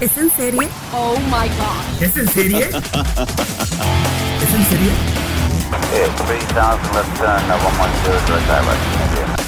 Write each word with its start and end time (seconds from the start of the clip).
¿Es 0.00 0.16
en 0.16 0.30
serie? 0.30 0.68
Oh 0.94 1.16
my 1.24 1.48
god. 1.58 2.00
¿Es 2.00 2.16
en 2.16 2.28
serie? 2.28 2.68
¿Es 2.68 2.72
en 4.54 4.64
serie? 4.66 4.92
Yeah, 5.92 6.06
3000, 6.14 6.54
left 6.94 7.18
turn, 7.18 7.42
110, 7.42 8.26
direct 8.26 8.46
direct. 8.46 9.40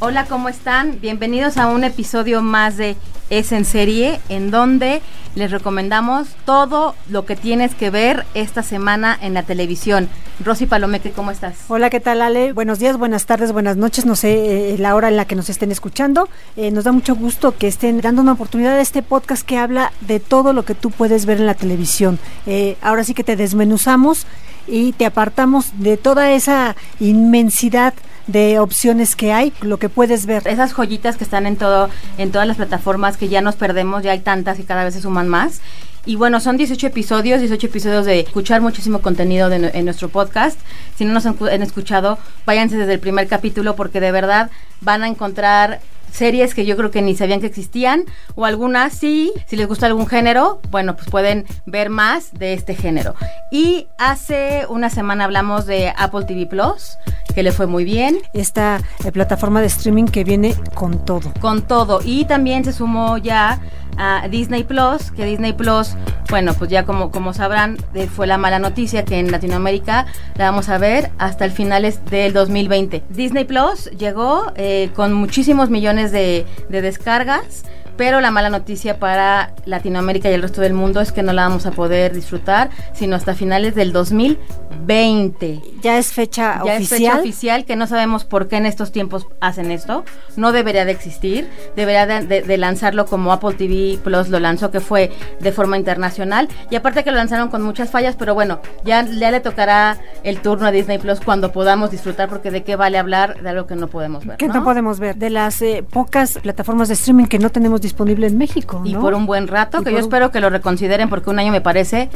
Hola, 0.00 0.26
¿cómo 0.26 0.50
están? 0.50 1.00
Bienvenidos 1.00 1.56
a 1.56 1.68
un 1.68 1.84
episodio 1.84 2.42
más 2.42 2.76
de 2.76 2.96
Es 3.30 3.52
en 3.52 3.64
serie, 3.64 4.20
en 4.28 4.50
donde 4.50 5.02
les 5.34 5.50
recomendamos 5.50 6.28
todo 6.44 6.94
lo 7.10 7.26
que 7.26 7.36
tienes 7.36 7.74
que 7.74 7.90
ver 7.90 8.24
esta 8.34 8.62
semana 8.62 9.16
en 9.20 9.34
la 9.34 9.42
televisión. 9.42 10.08
Rosy 10.44 10.66
Palomeque, 10.66 11.10
¿cómo 11.12 11.30
estás? 11.30 11.56
Hola, 11.68 11.90
¿qué 11.90 12.00
tal 12.00 12.22
Ale? 12.22 12.52
Buenos 12.52 12.78
días, 12.78 12.96
buenas 12.96 13.26
tardes, 13.26 13.52
buenas 13.52 13.76
noches, 13.76 14.06
no 14.06 14.16
sé 14.16 14.72
eh, 14.72 14.78
la 14.78 14.94
hora 14.94 15.08
en 15.08 15.16
la 15.16 15.26
que 15.26 15.34
nos 15.34 15.50
estén 15.50 15.70
escuchando. 15.70 16.28
Eh, 16.56 16.70
nos 16.70 16.84
da 16.84 16.92
mucho 16.92 17.14
gusto 17.14 17.56
que 17.56 17.68
estén 17.68 18.00
dando 18.00 18.22
una 18.22 18.32
oportunidad 18.32 18.76
a 18.76 18.80
este 18.80 19.02
podcast 19.02 19.44
que 19.44 19.58
habla 19.58 19.92
de 20.00 20.20
todo 20.20 20.52
lo 20.52 20.64
que 20.64 20.74
tú 20.74 20.90
puedes 20.90 21.26
ver 21.26 21.38
en 21.38 21.46
la 21.46 21.54
televisión. 21.54 22.18
Eh, 22.46 22.76
ahora 22.80 23.04
sí 23.04 23.14
que 23.14 23.24
te 23.24 23.36
desmenuzamos 23.36 24.26
y 24.66 24.92
te 24.92 25.06
apartamos 25.06 25.66
de 25.78 25.96
toda 25.96 26.30
esa 26.32 26.76
inmensidad 27.00 27.94
de 28.28 28.60
opciones 28.60 29.16
que 29.16 29.32
hay, 29.32 29.52
lo 29.62 29.78
que 29.78 29.88
puedes 29.88 30.26
ver. 30.26 30.46
Esas 30.46 30.72
joyitas 30.72 31.16
que 31.16 31.24
están 31.24 31.46
en 31.46 31.56
todo, 31.56 31.90
en 32.18 32.30
todas 32.30 32.46
las 32.46 32.58
plataformas 32.58 33.16
que 33.16 33.28
ya 33.28 33.40
nos 33.40 33.56
perdemos, 33.56 34.04
ya 34.04 34.12
hay 34.12 34.20
tantas 34.20 34.60
y 34.60 34.62
cada 34.62 34.84
vez 34.84 34.94
se 34.94 35.00
suman 35.00 35.26
más. 35.28 35.60
Y 36.06 36.16
bueno, 36.16 36.40
son 36.40 36.56
18 36.56 36.86
episodios, 36.86 37.40
18 37.40 37.66
episodios 37.66 38.06
de 38.06 38.20
escuchar 38.20 38.60
muchísimo 38.60 39.00
contenido 39.00 39.48
de, 39.48 39.70
en 39.74 39.84
nuestro 39.84 40.08
podcast. 40.08 40.58
Si 40.96 41.04
no 41.04 41.12
nos 41.12 41.26
han, 41.26 41.36
han 41.40 41.62
escuchado, 41.62 42.18
váyanse 42.46 42.76
desde 42.76 42.94
el 42.94 43.00
primer 43.00 43.28
capítulo 43.28 43.76
porque 43.76 44.00
de 44.00 44.12
verdad 44.12 44.50
van 44.80 45.02
a 45.02 45.08
encontrar 45.08 45.80
series 46.10 46.54
que 46.54 46.66
yo 46.66 46.76
creo 46.76 46.90
que 46.90 47.02
ni 47.02 47.16
sabían 47.16 47.40
que 47.40 47.46
existían 47.46 48.04
o 48.34 48.44
algunas 48.44 48.92
sí, 48.92 49.32
si 49.46 49.56
les 49.56 49.66
gusta 49.66 49.86
algún 49.86 50.06
género, 50.06 50.60
bueno, 50.70 50.96
pues 50.96 51.08
pueden 51.08 51.46
ver 51.66 51.90
más 51.90 52.32
de 52.32 52.54
este 52.54 52.74
género. 52.74 53.14
Y 53.50 53.86
hace 53.98 54.66
una 54.68 54.90
semana 54.90 55.24
hablamos 55.24 55.66
de 55.66 55.92
Apple 55.96 56.24
TV 56.24 56.46
Plus, 56.46 56.98
que 57.34 57.42
le 57.42 57.52
fue 57.52 57.66
muy 57.66 57.84
bien. 57.84 58.18
Esta 58.32 58.80
eh, 59.04 59.12
plataforma 59.12 59.60
de 59.60 59.66
streaming 59.66 60.04
que 60.04 60.24
viene 60.24 60.54
con 60.74 61.04
todo. 61.04 61.32
Con 61.40 61.62
todo. 61.62 62.00
Y 62.04 62.24
también 62.24 62.64
se 62.64 62.72
sumó 62.72 63.18
ya 63.18 63.60
a 63.98 64.28
Disney 64.28 64.62
Plus, 64.62 65.10
que 65.10 65.24
Disney 65.24 65.52
Plus, 65.52 65.94
bueno, 66.30 66.54
pues 66.54 66.70
ya 66.70 66.84
como, 66.84 67.10
como 67.10 67.34
sabrán, 67.34 67.76
eh, 67.94 68.06
fue 68.06 68.26
la 68.26 68.38
mala 68.38 68.58
noticia 68.58 69.04
que 69.04 69.18
en 69.18 69.30
Latinoamérica 69.32 70.06
la 70.36 70.50
vamos 70.50 70.68
a 70.68 70.78
ver 70.78 71.10
hasta 71.18 71.44
el 71.44 71.50
finales 71.50 72.04
del 72.06 72.32
2020. 72.32 73.02
Disney 73.10 73.44
Plus 73.44 73.90
llegó 73.90 74.52
eh, 74.54 74.90
con 74.94 75.12
muchísimos 75.12 75.68
millones 75.68 75.97
de, 76.06 76.46
de 76.68 76.82
descargas 76.82 77.64
pero 77.98 78.22
la 78.22 78.30
mala 78.30 78.48
noticia 78.48 78.98
para 78.98 79.52
Latinoamérica 79.66 80.30
y 80.30 80.32
el 80.32 80.40
resto 80.40 80.62
del 80.62 80.72
mundo 80.72 81.02
es 81.02 81.12
que 81.12 81.22
no 81.22 81.34
la 81.34 81.42
vamos 81.46 81.66
a 81.66 81.72
poder 81.72 82.14
disfrutar 82.14 82.70
sino 82.94 83.14
hasta 83.16 83.34
finales 83.34 83.74
del 83.74 83.92
2020. 83.92 85.60
Ya 85.82 85.98
es 85.98 86.12
fecha 86.12 86.60
Ya 86.64 86.74
oficial. 86.76 86.80
es 86.82 86.88
fecha 86.88 87.18
oficial 87.18 87.64
que 87.64 87.76
no 87.76 87.86
sabemos 87.86 88.24
por 88.24 88.48
qué 88.48 88.56
en 88.56 88.66
estos 88.66 88.92
tiempos 88.92 89.26
hacen 89.40 89.70
esto. 89.70 90.04
No 90.36 90.52
debería 90.52 90.84
de 90.84 90.92
existir. 90.92 91.48
Debería 91.76 92.06
de, 92.06 92.26
de- 92.26 92.42
de 92.42 92.56
lanzarlo 92.56 93.06
como 93.06 93.32
Apple 93.32 93.54
TV 93.54 93.98
Plus 94.02 94.28
lo 94.28 94.40
lanzó, 94.40 94.70
que 94.70 94.80
fue 94.80 95.10
de 95.40 95.52
forma 95.52 95.76
internacional. 95.76 96.48
Y 96.70 96.76
aparte 96.76 97.04
que 97.04 97.10
lo 97.10 97.16
lanzaron 97.16 97.48
con 97.48 97.62
muchas 97.62 97.90
fallas, 97.90 98.16
pero 98.16 98.34
bueno, 98.34 98.60
ya, 98.84 99.04
ya 99.04 99.30
le 99.30 99.40
tocará 99.40 99.98
el 100.22 100.40
turno 100.40 100.66
a 100.66 100.70
Disney 100.70 100.98
Plus 100.98 101.20
cuando 101.20 101.52
podamos 101.52 101.90
disfrutar, 101.90 102.28
porque 102.28 102.50
de 102.50 102.62
qué 102.62 102.76
vale 102.76 102.98
hablar 102.98 103.40
de 103.42 103.48
algo 103.50 103.66
que 103.66 103.74
no 103.76 103.88
podemos 103.88 104.24
ver. 104.24 104.36
que 104.36 104.46
no 104.48 104.54
¿no? 104.54 104.64
podemos 104.64 104.98
ver 105.00 105.16
de 105.16 105.30
las 105.30 105.60
eh, 105.62 105.84
pocas 105.88 106.38
plataformas 106.42 106.88
de 106.88 106.94
streaming 106.94 107.26
que 107.26 107.38
no 107.38 107.50
tenemos 107.50 107.80
disponible 107.88 108.26
en 108.26 108.38
México. 108.38 108.80
Y 108.84 108.94
por 108.94 109.14
un 109.14 109.26
buen 109.26 109.48
rato, 109.48 109.80
Y 109.80 109.84
que 109.84 109.90
yo 109.90 109.96
un- 109.96 110.02
espero 110.02 110.30
que 110.30 110.40
lo 110.40 110.50
reconsideren 110.50 111.08
porque 111.08 111.30
un 111.30 111.38
año 111.38 111.52
me 111.52 111.60
parece 111.60 112.08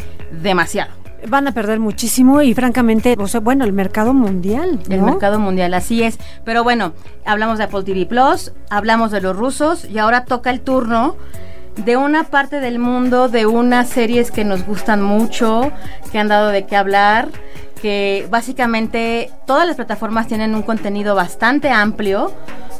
demasiado. 0.43 0.91
van 1.29 1.47
a 1.47 1.53
perder 1.53 1.79
muchísimo 1.79 2.43
y 2.43 2.53
francamente, 2.53 3.15
o 3.17 3.29
sea, 3.29 3.39
bueno, 3.39 3.65
el 3.65 3.73
mercado 3.73 4.13
mundial, 4.13 4.81
El 4.89 5.03
mercado 5.03 5.39
mundial, 5.39 5.73
así 5.75 6.03
es. 6.03 6.19
Pero 6.45 6.65
bueno, 6.65 6.95
hablamos 7.25 7.59
de 7.59 7.65
Apple 7.65 7.85
TV 7.85 8.07
Plus, 8.07 8.53
hablamos 8.71 9.13
de 9.13 9.21
los 9.21 9.37
rusos 9.37 9.85
y 9.85 9.99
ahora 9.99 10.25
toca 10.25 10.51
el 10.51 10.61
turno 10.63 11.15
de 11.77 11.97
una 11.97 12.25
parte 12.25 12.59
del 12.59 12.81
mundo, 12.81 13.29
de 13.29 13.47
unas 13.47 13.89
series 13.89 14.33
que 14.33 14.45
nos 14.45 14.67
gustan 14.67 15.01
mucho, 15.01 15.71
que 16.11 16.19
han 16.19 16.27
dado 16.27 16.49
de 16.49 16.67
qué 16.67 16.75
hablar, 16.77 17.29
que 17.83 18.29
básicamente 18.31 19.29
todas 19.45 19.67
las 19.67 19.75
plataformas 19.75 20.29
tienen 20.29 20.55
un 20.55 20.63
contenido 20.63 21.17
bastante 21.17 21.69
amplio 21.69 22.33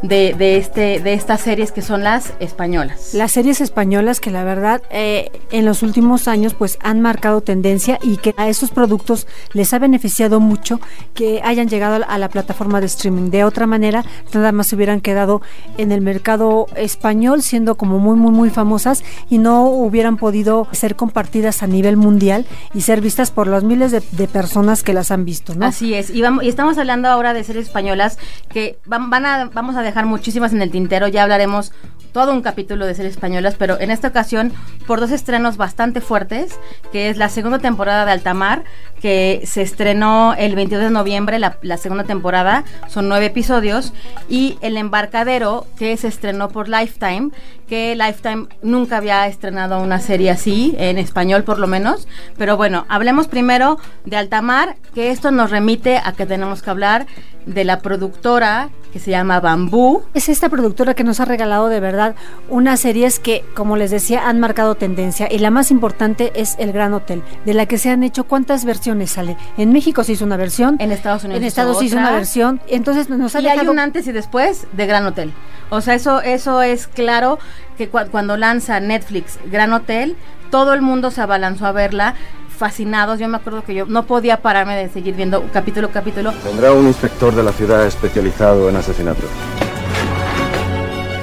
de, 0.03 0.35
de 0.37 0.57
este, 0.57 1.01
de 1.01 1.15
estas 1.15 1.41
series 1.41 1.73
que 1.73 1.83
son 1.83 2.05
las 2.05 2.33
españolas. 2.41 3.13
Las 3.15 3.33
series 3.33 3.61
españolas 3.61 4.21
que 4.21 4.31
la 4.31 4.45
verdad 4.45 4.83
eh, 4.91 5.31
en 5.51 5.65
los 5.65 5.83
últimos 5.83 6.29
años 6.29 6.55
pues 6.55 6.79
han 6.83 7.01
marcado 7.01 7.41
tendencia 7.41 7.99
y 8.03 8.17
que 8.17 8.33
a 8.37 8.49
esos 8.49 8.71
productos 8.71 9.27
les 9.53 9.73
ha 9.75 9.81
beneficiado 9.81 10.39
mucho 10.39 10.81
que 11.15 11.41
hayan 11.45 11.69
llegado 11.69 12.05
a 12.07 12.19
la, 12.19 12.29
plataforma 12.29 12.81
de 12.81 12.87
streaming. 12.87 13.31
De 13.31 13.45
otra 13.45 13.67
manera, 13.67 14.05
nada 14.33 14.53
más 14.53 14.69
se 14.69 14.77
hubieran 14.77 15.01
quedado 15.01 15.43
en 15.79 15.93
el 15.93 16.01
mercado 16.01 16.67
español 16.77 17.43
siendo 17.43 17.75
como 17.75 17.99
muy 17.99 18.17
muy 18.17 18.31
muy 18.31 18.51
famosas 18.51 19.03
y 19.29 19.39
no 19.39 19.65
hubieran 19.67 20.17
podido 20.17 20.69
ser 20.71 20.95
compartidas 20.95 21.63
a 21.63 21.67
nivel 21.67 21.97
mundial 21.97 22.47
y 22.73 22.83
ser 22.83 23.01
vistas 23.01 23.33
por 23.33 23.49
los 23.49 23.65
miles 23.65 23.91
de 23.91 24.29
personas 24.29 24.83
que 24.83 24.92
las 24.93 25.11
han 25.11 25.25
visto, 25.25 25.55
¿no? 25.55 25.67
Así 25.67 25.95
es, 25.95 26.11
y, 26.11 26.23
vamos, 26.23 26.45
y 26.45 26.49
estamos 26.49 26.79
hablando 26.79 27.09
ahora 27.09 27.35
de 27.35 27.45
series 27.45 27.67
españolas 27.67 28.19
que 28.49 28.79
van, 28.87 29.11
van 29.11 29.27
a, 29.27 29.51
vamos 29.53 29.77
a 29.77 29.83
dejar 29.83 30.07
muchísimas 30.07 30.53
en 30.53 30.63
el 30.63 30.71
tintero, 30.71 31.09
ya 31.09 31.23
hablaremos 31.23 31.73
todo 32.13 32.33
un 32.33 32.43
capítulo 32.43 32.87
de 32.87 32.95
series 32.95 33.15
españolas, 33.15 33.55
pero 33.59 33.81
en 33.81 33.91
esta 33.91 34.09
ocasión 34.09 34.53
por 34.87 35.01
dos 35.01 35.11
estrenos 35.11 35.57
bastante 35.57 36.01
fuertes, 36.01 36.59
que 36.93 37.09
es 37.09 37.17
la 37.17 37.29
segunda 37.29 37.59
temporada 37.59 38.05
de 38.05 38.13
Altamar, 38.13 38.65
que 39.01 39.43
se 39.47 39.63
estrenó 39.63 40.35
el 40.35 40.55
22 40.55 40.85
de 40.85 40.91
noviembre, 40.91 41.39
la, 41.39 41.59
la 41.63 41.77
segunda 41.77 42.05
temporada, 42.05 42.65
son 42.89 43.09
nueve 43.09 43.27
episodios, 43.27 43.93
y 44.29 44.59
El 44.61 44.77
Embarcadero, 44.77 45.67
que 45.77 45.97
se 45.97 46.09
estrenó 46.09 46.51
por 46.51 46.69
Lifetime, 46.69 47.31
que 47.73 47.97
Lifetime 47.97 48.49
nunca 48.61 48.99
había 48.99 49.27
estrenado 49.27 49.81
una 49.81 49.99
serie 49.99 50.29
así, 50.29 50.75
en 50.77 50.99
español 50.99 51.43
por 51.43 51.59
lo 51.59 51.67
menos, 51.67 52.07
pero 52.37 52.59
bueno, 52.59 52.85
hablemos 52.91 53.29
primero 53.29 53.79
de 54.05 54.19
Altamar, 54.19 54.77
que 54.95 55.11
esto 55.11 55.31
nos 55.31 55.51
remite 55.51 55.97
a 55.97 56.13
que 56.13 56.27
tenemos 56.27 56.61
que 56.61 56.69
hablar 56.69 57.07
de 57.47 57.65
la 57.65 57.81
productora 57.81 58.69
que 58.93 58.99
se 58.99 59.11
llama 59.11 59.41
Bambú, 59.41 60.03
Es 60.15 60.29
esta 60.29 60.49
productora 60.49 60.93
que 60.95 61.03
nos 61.03 61.19
ha 61.21 61.25
regalado 61.25 61.69
de 61.69 61.81
verdad 61.81 62.15
unas 62.51 62.81
series 62.81 63.19
que, 63.19 63.43
como 63.55 63.77
les 63.77 63.91
decía, 63.91 64.29
han 64.29 64.39
marcado 64.39 64.75
tendencia. 64.75 65.29
Y 65.31 65.39
la 65.39 65.51
más 65.51 65.71
importante 65.71 66.31
es 66.35 66.57
El 66.59 66.73
Gran 66.73 66.93
Hotel, 66.93 67.23
de 67.47 67.55
la 67.55 67.65
que 67.67 67.79
se 67.79 67.89
han 67.91 68.03
hecho 68.03 68.25
cuántas 68.25 68.65
versiones 68.67 69.13
sale. 69.13 69.37
En 69.57 69.73
México 69.73 70.05
se 70.05 70.13
hizo 70.13 70.25
una 70.27 70.37
versión. 70.37 70.77
en 70.79 70.93
Estados 70.93 71.25
Unidos. 71.25 71.41
En 71.41 71.47
Estados 71.49 71.79
se 71.79 71.87
hizo 71.87 71.97
una 71.97 72.11
versión. 72.13 72.61
Entonces 72.69 73.09
nos 73.09 73.35
ha 73.35 73.41
y 73.41 73.47
hay 73.49 73.67
un 73.67 73.79
antes 73.79 74.07
y 74.07 74.13
después 74.13 74.67
de 74.73 74.87
Gran 74.87 75.07
Hotel. 75.07 75.33
O 75.71 75.81
sea, 75.81 75.95
eso, 75.95 76.21
eso 76.21 76.61
es 76.61 76.87
claro 76.87 77.39
que 77.79 77.91
cua- 77.91 78.09
cuando 78.11 78.37
lanza 78.37 78.79
Netflix 78.81 79.39
Gran 79.51 79.73
Hotel, 79.73 80.17
todo 80.51 80.75
el 80.75 80.83
mundo 80.83 81.11
se 81.11 81.23
abalanzó 81.23 81.65
a 81.65 81.73
verla, 81.73 82.15
fascinados. 82.57 83.19
Yo 83.19 83.29
me 83.29 83.37
acuerdo 83.37 83.65
que 83.65 83.75
yo 83.75 83.87
no 83.87 84.05
podía 84.05 84.43
pararme 84.43 84.77
de 84.77 84.89
seguir 84.89 85.15
viendo 85.15 85.45
capítulo 85.53 85.89
a 85.89 85.91
capítulo. 85.91 86.33
Vendrá 86.45 86.73
un 86.73 86.87
inspector 86.87 87.35
de 87.35 87.43
la 87.43 87.53
ciudad 87.53 87.87
especializado 87.87 88.69
en 88.69 88.77
asesinatos. 88.77 89.25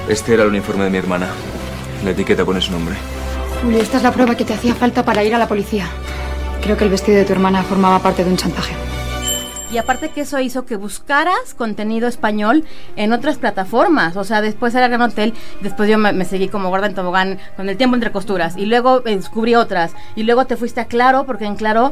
Este 0.08 0.34
era 0.34 0.44
el 0.44 0.50
uniforme 0.50 0.86
de 0.86 0.90
mi 0.90 0.98
hermana. 0.98 1.28
La 2.04 2.12
etiqueta 2.12 2.44
pone 2.44 2.62
su 2.62 2.72
nombre. 2.72 2.96
Julio, 3.62 3.80
esta 3.82 3.98
es 3.98 4.04
la 4.04 4.12
prueba 4.12 4.36
que 4.36 4.46
te 4.46 4.54
hacía 4.54 4.74
falta 4.74 5.04
para 5.04 5.24
ir 5.24 5.36
a 5.36 5.38
la 5.38 5.48
policía. 5.48 5.86
Creo 6.62 6.78
que 6.78 6.86
el 6.86 6.90
vestido 6.90 7.18
de 7.18 7.26
tu 7.26 7.34
hermana 7.34 7.64
formaba 7.64 8.00
parte 8.00 8.24
de 8.24 8.32
un 8.32 8.38
chantaje. 8.38 8.89
Y 9.72 9.78
aparte 9.78 10.10
que 10.10 10.22
eso 10.22 10.40
hizo 10.40 10.66
que 10.66 10.76
buscaras 10.76 11.54
contenido 11.56 12.08
español 12.08 12.64
en 12.96 13.14
otras 13.14 13.38
plataformas. 13.38 14.18
O 14.18 14.24
sea, 14.24 14.42
después 14.42 14.74
era 14.74 14.88
Gran 14.88 15.02
Hotel, 15.02 15.34
después 15.62 15.90
yo 15.90 15.98
me, 15.98 16.26
seguí 16.26 16.48
como 16.48 16.70
gorda 16.70 16.88
en 16.88 16.96
tobogán 16.96 17.40
con 17.56 17.70
el 17.70 17.78
tiempo 17.78 17.96
entre 17.96 18.12
costuras. 18.12 18.58
Y 18.58 18.66
luego 18.66 19.02
descubrí 19.02 19.56
otras. 19.56 19.94
Y 20.16 20.24
luego 20.24 20.46
te 20.46 20.58
fuiste 20.58 20.82
a 20.82 20.86
Claro, 20.86 21.26
porque 21.26 21.46
en 21.46 21.56
Claro 21.56 21.92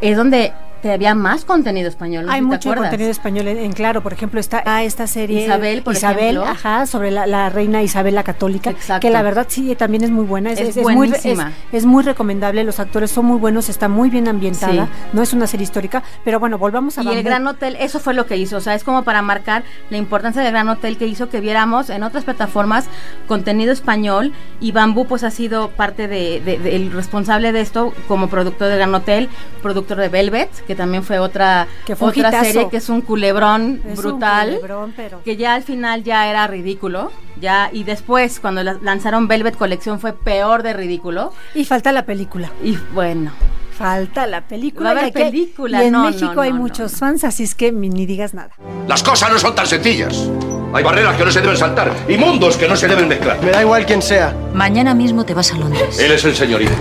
es 0.00 0.16
donde 0.16 0.52
que 0.82 0.92
había 0.92 1.14
más 1.14 1.44
contenido 1.44 1.88
español. 1.88 2.26
¿no? 2.26 2.32
Hay 2.32 2.40
¿Sí 2.40 2.46
te 2.46 2.52
mucho 2.54 2.74
contenido 2.74 3.10
español 3.10 3.48
en, 3.48 3.58
en 3.58 3.72
claro, 3.72 4.02
por 4.02 4.12
ejemplo, 4.12 4.38
está 4.40 4.62
ah, 4.66 4.84
esta 4.84 5.06
serie 5.06 5.44
Isabel, 5.44 5.82
por 5.82 5.94
Isabel, 5.94 6.36
ejemplo. 6.36 6.44
ajá, 6.46 6.86
sobre 6.86 7.10
la, 7.10 7.26
la 7.26 7.48
reina 7.50 7.82
Isabel 7.82 8.14
la 8.14 8.22
Católica, 8.22 8.70
Exacto. 8.70 9.00
que 9.06 9.10
la 9.12 9.22
verdad 9.22 9.46
sí 9.48 9.74
también 9.74 10.04
es 10.04 10.10
muy 10.10 10.24
buena, 10.24 10.52
es, 10.52 10.60
Es 10.60 10.76
es- 10.76 10.82
muy, 10.82 10.92
es, 10.92 10.96
buenísima. 10.98 11.52
es 11.72 11.84
muy 11.84 12.02
recomendable, 12.04 12.64
los 12.64 12.78
actores 12.80 13.10
son 13.10 13.24
muy 13.26 13.38
buenos, 13.38 13.68
está 13.68 13.88
muy 13.88 14.10
bien 14.10 14.28
ambientada, 14.28 14.86
Sí. 14.86 14.90
no 15.12 15.22
es 15.22 15.32
una 15.32 15.46
serie 15.46 15.64
histórica, 15.64 16.02
pero 16.24 16.38
bueno, 16.40 16.58
volvamos 16.58 16.96
a 16.98 17.02
Y 17.02 17.08
el. 17.08 17.22
Gran 17.22 17.46
Hotel, 17.46 17.76
eso 17.80 17.98
fue 18.00 18.14
lo 18.14 18.26
que 18.26 18.36
hizo, 18.36 18.56
o 18.56 18.60
sea, 18.60 18.74
es 18.74 18.84
como 18.84 19.02
para 19.04 19.20
marcar 19.22 19.64
la 19.90 19.96
importancia 19.96 20.42
del 20.42 20.52
Gran 20.52 20.68
Hotel 20.68 20.96
que 20.96 21.06
hizo 21.06 21.28
que 21.28 21.40
viéramos 21.40 21.90
en 21.90 22.02
otras 22.02 22.24
plataformas 22.24 22.86
contenido 23.26 23.72
español 23.72 24.32
y 24.60 24.72
Bambú 24.72 25.06
pues 25.06 25.24
ha 25.24 25.30
sido 25.30 25.70
parte 25.70 26.08
de, 26.08 26.40
de- 26.40 26.58
de- 26.58 26.76
el 26.76 26.92
responsable 26.92 27.52
de 27.52 27.60
esto 27.60 27.92
como 28.06 28.28
productor 28.28 28.68
del 28.68 28.78
Gran 28.78 28.94
Hotel, 28.94 29.28
productor 29.62 29.98
de 29.98 30.08
Velvet, 30.08 30.48
que 30.68 30.76
también 30.76 31.02
fue 31.02 31.18
otra, 31.18 31.66
Que 31.84 31.96
fue 31.96 32.06
un 32.08 32.10
otra 32.10 32.28
hitazo. 32.28 32.44
serie 32.44 32.68
que 32.68 32.76
es 32.76 32.88
un 32.88 33.00
culebrón 33.00 33.80
Es 33.84 33.98
un 33.98 34.04
brutal. 34.04 34.48
culebrón, 34.54 34.92
pero- 34.94 35.22
que 35.24 35.36
ya 35.36 35.54
al 35.54 35.64
final 35.64 36.04
ya 36.04 36.28
era 36.30 36.46
ridículo, 36.46 37.10
ya 37.40 37.70
y 37.72 37.82
después 37.82 38.38
cuando 38.38 38.62
la- 38.62 38.76
lanzaron 38.82 39.26
Velvet 39.26 39.56
Colección 39.56 39.98
fue 39.98 40.12
peor 40.12 40.62
de 40.62 40.74
ridículo 40.74 41.32
Y 41.54 41.64
falta 41.64 41.90
la 41.90 42.04
película. 42.04 42.50
y 42.62 42.76
bueno, 42.94 43.32
Falta 43.78 44.26
la 44.26 44.40
película. 44.40 44.92
Va 44.92 44.96
a 44.96 45.02
haber 45.02 45.12
película, 45.12 45.84
Y 45.84 45.86
en 45.86 45.92
no, 45.92 46.02
México 46.10 46.32
no, 46.34 46.40
hay 46.40 46.50
no, 46.50 46.56
muchos 46.56 46.94
no. 46.94 46.98
fans, 46.98 47.22
así 47.22 47.44
es 47.44 47.54
que 47.54 47.70
ni 47.70 48.06
digas 48.06 48.34
nada. 48.34 48.50
Las 48.88 49.04
cosas 49.04 49.30
no 49.30 49.38
son 49.38 49.54
tan 49.54 49.68
sencillas. 49.68 50.28
Hay 50.74 50.82
barreras 50.82 51.16
que 51.16 51.24
no 51.24 51.30
se 51.30 51.40
deben 51.40 51.56
saltar 51.56 51.92
y 52.08 52.16
mundos 52.18 52.56
que 52.56 52.66
no 52.66 52.74
se 52.74 52.88
deben 52.88 53.06
mezclar. 53.06 53.40
Me 53.40 53.52
da 53.52 53.62
igual 53.62 53.86
quién 53.86 54.02
sea. 54.02 54.34
Mañana 54.52 54.94
mismo 54.94 55.24
te 55.24 55.32
vas 55.32 55.52
a 55.52 55.56
Londres. 55.58 55.96
Él 56.00 56.10
es 56.10 56.24
el 56.24 56.34
señorito. 56.34 56.72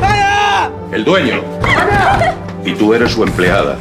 El 0.92 1.06
dueño. 1.06 1.44
Y 2.68 2.74
tú 2.76 2.94
eres 2.94 3.14
su 3.14 3.24
empleada. 3.24 3.78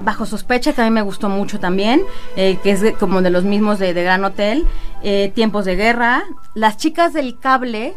Bajo 0.00 0.24
sospecha, 0.24 0.72
que 0.72 0.80
a 0.80 0.84
mí 0.84 0.90
me 0.90 1.02
gustó 1.02 1.28
mucho 1.28 1.58
también, 1.60 2.00
eh, 2.36 2.58
que 2.62 2.70
es 2.70 2.80
de- 2.80 2.92
como 2.94 3.20
de 3.22 3.30
los 3.30 3.44
mismos 3.44 3.78
de, 3.78 3.92
de 3.92 4.02
Gran 4.02 4.24
Hotel, 4.24 4.64
eh, 5.02 5.30
Tiempos 5.34 5.64
de 5.66 5.76
Guerra, 5.76 6.22
Las 6.54 6.78
chicas 6.78 7.12
del 7.12 7.38
cable 7.38 7.92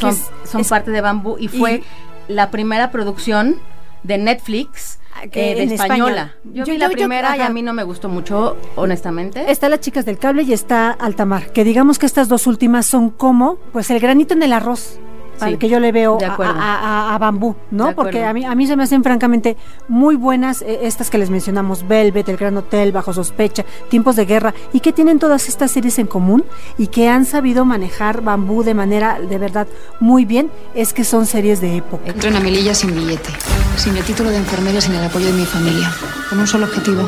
son, 0.00 0.10
Es- 0.10 0.30
son 0.50 0.62
es- 0.62 0.68
parte 0.68 0.90
de 0.90 1.00
Bambú 1.00 1.36
y 1.38 1.46
fue 1.48 1.82
la 2.26 2.50
primera 2.50 2.90
producción 2.90 3.56
de 4.02 4.18
Netflix 4.18 4.98
Ah, 5.16 5.28
que 5.30 5.52
eh, 5.52 5.54
de 5.54 5.62
en 5.62 5.72
española. 5.72 6.32
España. 6.34 6.34
Yo, 6.56 6.64
Yo- 6.64 6.72
vi 6.72 6.78
la 6.78 6.86
yo- 6.86 6.90
yo- 6.90 6.96
primera 6.96 7.36
y 7.36 7.40
a 7.40 7.48
mí 7.50 7.62
no 7.62 7.72
me 7.72 7.84
gustó 7.84 8.08
mucho, 8.08 8.56
honestamente. 8.74 9.48
Está 9.48 9.68
Las 9.68 9.78
Chicas 9.78 10.04
del 10.04 10.18
Cable 10.18 10.42
y 10.42 10.52
está 10.52 10.90
Altamar, 10.90 11.52
que 11.52 11.62
digamos 11.62 12.00
que 12.00 12.06
estas 12.06 12.28
dos 12.28 12.48
últimas 12.48 12.86
son 12.86 13.10
como, 13.10 13.56
pues 13.72 13.90
el 13.90 14.00
granito 14.00 14.34
en 14.34 14.42
el 14.42 14.52
arroz. 14.52 14.98
Sí, 15.42 15.56
que 15.56 15.68
yo 15.68 15.80
le 15.80 15.92
veo 15.92 16.18
a, 16.22 16.32
acuerdo. 16.32 16.54
a- 16.60 17.10
a- 17.10 17.14
a 17.14 17.18
Bambú, 17.18 17.54
¿no? 17.70 17.94
Porque 17.94 18.24
a 18.24 18.32
mí, 18.32 18.44
a 18.44 18.54
mí 18.54 18.66
se 18.66 18.76
me 18.76 18.82
hacen 18.84 19.02
francamente 19.02 19.56
muy 19.88 20.16
buenas 20.16 20.62
eh, 20.62 20.80
estas 20.82 21.10
que 21.10 21.18
les 21.18 21.30
mencionamos, 21.30 21.86
Velvet, 21.86 22.28
El 22.28 22.36
Gran 22.36 22.56
Hotel, 22.56 22.92
Bajo 22.92 23.12
Sospecha, 23.12 23.64
Tiempos 23.90 24.16
de 24.16 24.24
Guerra, 24.26 24.54
y 24.72 24.80
que 24.80 24.92
tienen 24.92 25.18
todas 25.18 25.48
estas 25.48 25.70
series 25.70 25.98
en 25.98 26.06
común 26.06 26.44
y 26.78 26.86
que 26.88 27.08
han 27.08 27.24
sabido 27.24 27.64
manejar 27.64 28.22
Bambú 28.22 28.62
de 28.62 28.74
manera 28.74 29.18
de 29.20 29.38
verdad 29.38 29.66
muy 30.00 30.24
bien, 30.24 30.50
es 30.74 30.92
que 30.92 31.04
son 31.04 31.26
series 31.26 31.60
de 31.60 31.76
época. 31.76 32.02
Entro 32.06 32.30
en 32.30 32.36
Amelilla 32.36 32.74
sin 32.74 32.94
billete, 32.94 33.30
sin 33.76 33.96
el 33.96 34.04
título 34.04 34.30
de 34.30 34.36
enfermera, 34.38 34.80
sin 34.80 34.94
el 34.94 35.04
apoyo 35.04 35.26
de 35.26 35.32
mi 35.32 35.44
familia, 35.44 35.90
con 36.30 36.38
un 36.38 36.46
solo 36.46 36.66
objetivo, 36.66 37.02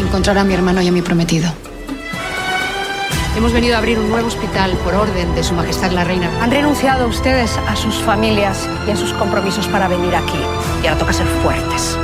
encontrar 0.00 0.38
a 0.38 0.44
mi 0.44 0.54
hermano 0.54 0.80
y 0.82 0.88
a 0.88 0.92
mi 0.92 1.02
prometido. 1.02 1.50
Hemos 3.36 3.52
venido 3.52 3.74
a 3.74 3.78
abrir 3.78 3.98
un 3.98 4.10
nuevo 4.10 4.28
hospital 4.28 4.76
por 4.84 4.94
orden 4.94 5.34
de 5.34 5.42
Su 5.42 5.54
Majestad 5.54 5.90
la 5.90 6.04
Reina. 6.04 6.30
Han 6.40 6.52
renunciado 6.52 7.08
ustedes 7.08 7.58
a 7.58 7.74
sus 7.74 7.96
familias 7.96 8.68
y 8.86 8.92
a 8.92 8.96
sus 8.96 9.12
compromisos 9.12 9.66
para 9.66 9.88
venir 9.88 10.14
aquí. 10.14 10.38
Y 10.84 10.86
ahora 10.86 11.00
toca 11.00 11.12
ser 11.12 11.26
fuertes. 11.42 11.98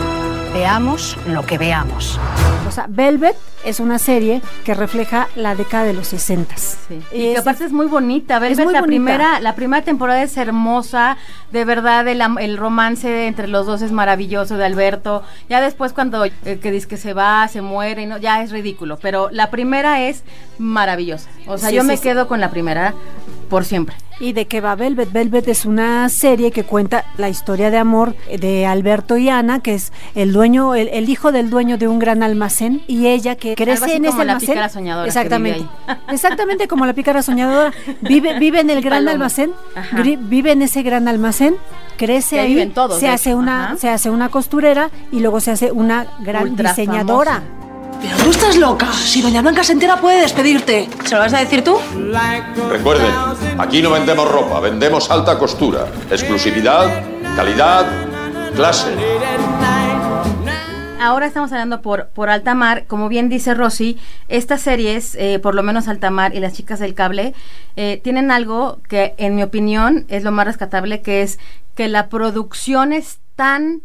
Veamos 0.53 1.17
lo 1.29 1.47
que 1.47 1.59
veamos. 1.59 2.19
O 2.67 2.73
sea, 2.73 2.87
Velvet 2.89 3.37
es 3.65 3.79
una 3.79 3.99
serie 3.99 4.43
que 4.65 4.75
refleja 4.75 5.29
la 5.37 5.55
década 5.55 5.85
de 5.85 5.93
los 5.93 6.09
60. 6.09 6.57
Sí. 6.57 7.01
Y 7.13 7.33
que 7.33 7.39
aparte 7.39 7.65
es 7.65 7.73
muy 7.73 7.87
bonita. 7.87 8.39
Velvet, 8.41 8.65
muy 8.65 8.73
la 8.73 8.81
bonita. 8.81 8.87
primera, 8.87 9.41
la 9.41 9.55
primera 9.55 9.85
temporada 9.85 10.23
es 10.23 10.37
hermosa. 10.37 11.17
De 11.53 11.65
verdad, 11.65 12.07
el, 12.09 12.57
romance 12.57 13.27
entre 13.29 13.47
los 13.47 13.67
dos 13.67 13.81
es 13.83 13.93
maravilloso 13.93 14.57
de 14.57 14.65
Alberto. 14.67 15.23
Ya 15.49 15.61
después 15.61 15.93
cuando 15.93 16.25
eh, 16.25 16.33
que 16.61 16.71
dice 16.73 16.89
que 16.89 16.97
se 16.97 17.13
va, 17.15 17.47
se 17.49 17.63
muere, 17.63 18.03
y 18.03 18.07
no, 18.07 18.19
ya 18.19 18.43
es 18.43 18.51
ridículo. 18.51 18.99
Pero 19.01 19.31
la 19.31 19.51
primera 19.51 20.03
es 20.03 20.25
maravillosa. 20.59 21.31
O 21.47 21.59
sea, 21.59 21.71
Sí, 21.71 21.77
yo 21.77 21.83
sí, 21.83 21.87
me 21.89 21.97
sí. 21.97 22.03
quedo 22.03 22.27
con 22.27 22.41
la 22.41 22.51
primera 22.51 22.95
por 23.49 23.65
siempre. 23.65 23.95
¿Y 24.23 24.35
de 24.35 24.47
qué 24.47 24.61
va 24.61 24.75
Velvet? 24.75 25.11
Velvet 25.11 25.49
es 25.49 25.65
una 25.65 26.07
serie 26.11 26.51
que 26.51 26.65
cuenta 26.65 27.07
la 27.17 27.31
historia 27.31 27.71
de 27.71 27.79
amor 27.79 28.15
de 28.39 28.67
Alberto 28.67 29.17
y 29.17 29.31
Ana, 29.31 29.61
que 29.61 29.73
es 29.75 29.95
el 30.15 30.35
dueño, 30.35 30.75
el, 30.75 30.89
el 30.89 31.09
hijo 31.09 31.33
del 31.33 31.49
dueño 31.49 31.79
de 31.79 31.89
un 31.89 31.99
gran 31.99 32.23
almacén, 32.23 32.83
y 32.87 33.07
ella 33.07 33.37
que 33.37 33.55
crece 33.55 33.85
así 33.85 33.93
en 33.95 34.05
como 34.05 34.09
ese 34.17 34.25
la 34.27 34.33
almacén. 34.33 34.49
pícara 34.51 34.69
soñadora 34.69 35.05
que 35.05 35.09
Exactamente. 35.09 35.67
Exactamente 36.11 36.69
como 36.69 36.85
la 36.85 36.93
pícara 36.93 37.23
soñadora. 37.23 37.73
Vive, 38.03 38.39
vive 38.39 38.61
en 38.61 38.69
el 38.69 38.83
gran 38.83 38.99
Paloma. 39.07 39.13
almacén, 39.13 39.53
Ajá. 39.75 40.03
vive 40.03 40.53
en 40.53 40.61
ese 40.63 40.83
gran 40.83 41.09
almacén, 41.09 41.57
crece 41.97 42.37
Que 42.37 42.41
ahí 42.43 42.67
todos, 42.75 43.01
se 43.01 43.09
hace 43.09 43.31
hecho. 43.31 43.39
una, 43.39 43.65
Ajá. 43.69 43.77
se 43.79 43.89
hace 43.89 44.11
una 44.11 44.29
costurera 44.29 44.91
y 45.11 45.21
luego 45.21 45.41
se 45.41 45.51
hace 45.53 45.73
una 45.73 46.07
gran 46.21 46.51
Ultra 46.51 46.71
diseñadora. 46.71 47.37
famosa. 47.37 47.70
Pero 48.01 48.17
tú 48.25 48.31
estás 48.31 48.57
loca. 48.57 48.93
Si 48.93 49.21
Doña 49.21 49.43
Blanca 49.43 49.63
se 49.63 49.73
entera 49.73 50.01
puede 50.01 50.21
despedirte. 50.21 50.89
¿Se 51.05 51.15
lo 51.15 51.21
vas 51.21 51.35
a 51.35 51.39
decir 51.39 51.63
tú? 51.63 51.77
Recuerden, 52.71 53.13
aquí 53.59 53.83
no 53.83 53.91
vendemos 53.91 54.31
ropa, 54.31 54.61
vendemos 54.61 55.11
alta 55.11 55.39
costura. 55.39 55.87
Exclusividad, 56.11 57.05
calidad, 57.37 57.87
clase. 58.57 58.95
Ahora 61.01 61.27
estamos 61.27 61.51
hablando 61.53 61.81
por, 61.81 62.09
por 62.09 62.29
Altamar, 62.29 62.85
como 62.87 63.09
bien 63.09 63.31
dice 63.31 63.55
Rosy, 63.55 63.99
estas 64.29 64.61
series, 64.61 65.15
eh, 65.15 65.39
por 65.39 65.55
lo 65.55 65.63
menos 65.63 65.89
Altamar 65.89 66.35
y 66.35 66.41
las 66.41 66.53
chicas 66.53 66.79
del 66.79 66.93
cable, 66.93 67.33
eh, 67.77 68.01
tienen 68.05 68.31
algo 68.31 68.81
que 68.87 69.15
en 69.17 69.35
mi 69.35 69.43
opinión 69.43 70.05
es 70.09 70.25
lo 70.25 70.31
más 70.31 70.47
rescatable, 70.47 71.01
que 71.01 71.23
es 71.23 71.39
que 71.75 71.89
la 71.89 72.11
producción 72.11 72.93
es 72.93 73.19
tan 73.35 73.81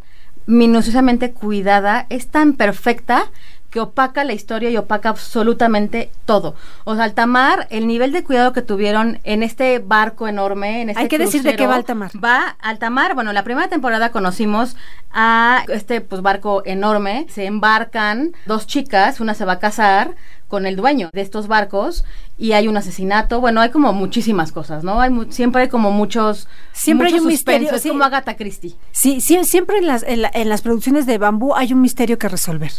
minuciosamente 0.45 1.31
cuidada, 1.31 2.05
es 2.09 2.27
tan 2.27 2.53
perfecta 2.53 3.31
que 3.75 3.81
opaca 3.81 4.23
la 4.23 4.31
historia 4.31 4.69
y 4.69 4.77
opaca 4.77 5.09
absolutamente 5.09 6.09
todo. 6.25 6.55
O 6.85 6.95
sea, 6.95 7.03
Altamar, 7.03 7.67
el 7.71 7.87
nivel 7.87 8.13
de 8.13 8.23
cuidado 8.23 8.53
que 8.53 8.61
tuvieron 8.61 9.19
en 9.25 9.43
este 9.43 9.79
barco 9.79 10.29
enorme, 10.29 10.81
en 10.81 10.89
este 10.91 11.01
Hay 11.01 11.09
que 11.09 11.17
decir 11.17 11.43
de 11.43 11.57
qué 11.57 11.67
va 11.67 11.75
Altamar. 11.75 12.09
Va 12.23 12.55
Altamar, 12.61 13.15
bueno, 13.15 13.33
la 13.33 13.43
primera 13.43 13.67
temporada 13.67 14.11
conocimos 14.13 14.77
a 15.11 15.65
este 15.67 15.99
pues 15.99 16.21
barco 16.21 16.63
enorme, 16.65 17.25
se 17.29 17.45
embarcan 17.47 18.31
dos 18.45 18.65
chicas, 18.65 19.19
una 19.19 19.33
se 19.33 19.43
va 19.43 19.53
a 19.53 19.59
casar 19.59 20.15
con 20.47 20.65
el 20.65 20.77
dueño 20.77 21.09
de 21.11 21.19
estos 21.21 21.47
barcos 21.47 22.05
y 22.37 22.53
hay 22.53 22.67
un 22.69 22.77
asesinato, 22.77 23.41
bueno, 23.41 23.59
hay 23.59 23.71
como 23.71 23.91
muchísimas 23.91 24.51
cosas, 24.53 24.83
¿no? 24.85 25.01
Hay 25.01 25.09
mu- 25.09 25.29
siempre 25.31 25.63
hay 25.63 25.67
como 25.69 25.91
muchos 25.91 26.47
Siempre 26.71 27.07
hay 27.07 27.13
un 27.15 27.19
suspenso, 27.29 27.59
misterio, 27.59 27.75
es 27.75 27.81
sí. 27.81 27.89
como 27.89 28.03
Agatha 28.05 28.35
Christie. 28.37 28.75
Sí, 28.91 29.19
sí, 29.19 29.43
siempre 29.43 29.79
en 29.79 29.87
las, 29.87 30.03
en, 30.03 30.21
la- 30.21 30.31
en 30.33 30.47
las 30.47 30.61
producciones 30.61 31.05
de 31.07 31.17
bambú 31.17 31.55
hay 31.55 31.73
un 31.73 31.81
misterio 31.81 32.17
que 32.17 32.29
resolver. 32.29 32.71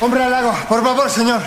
Hombre 0.00 0.24
al 0.24 0.30
lago, 0.30 0.54
por 0.68 0.82
favor, 0.82 1.10
señor. 1.10 1.42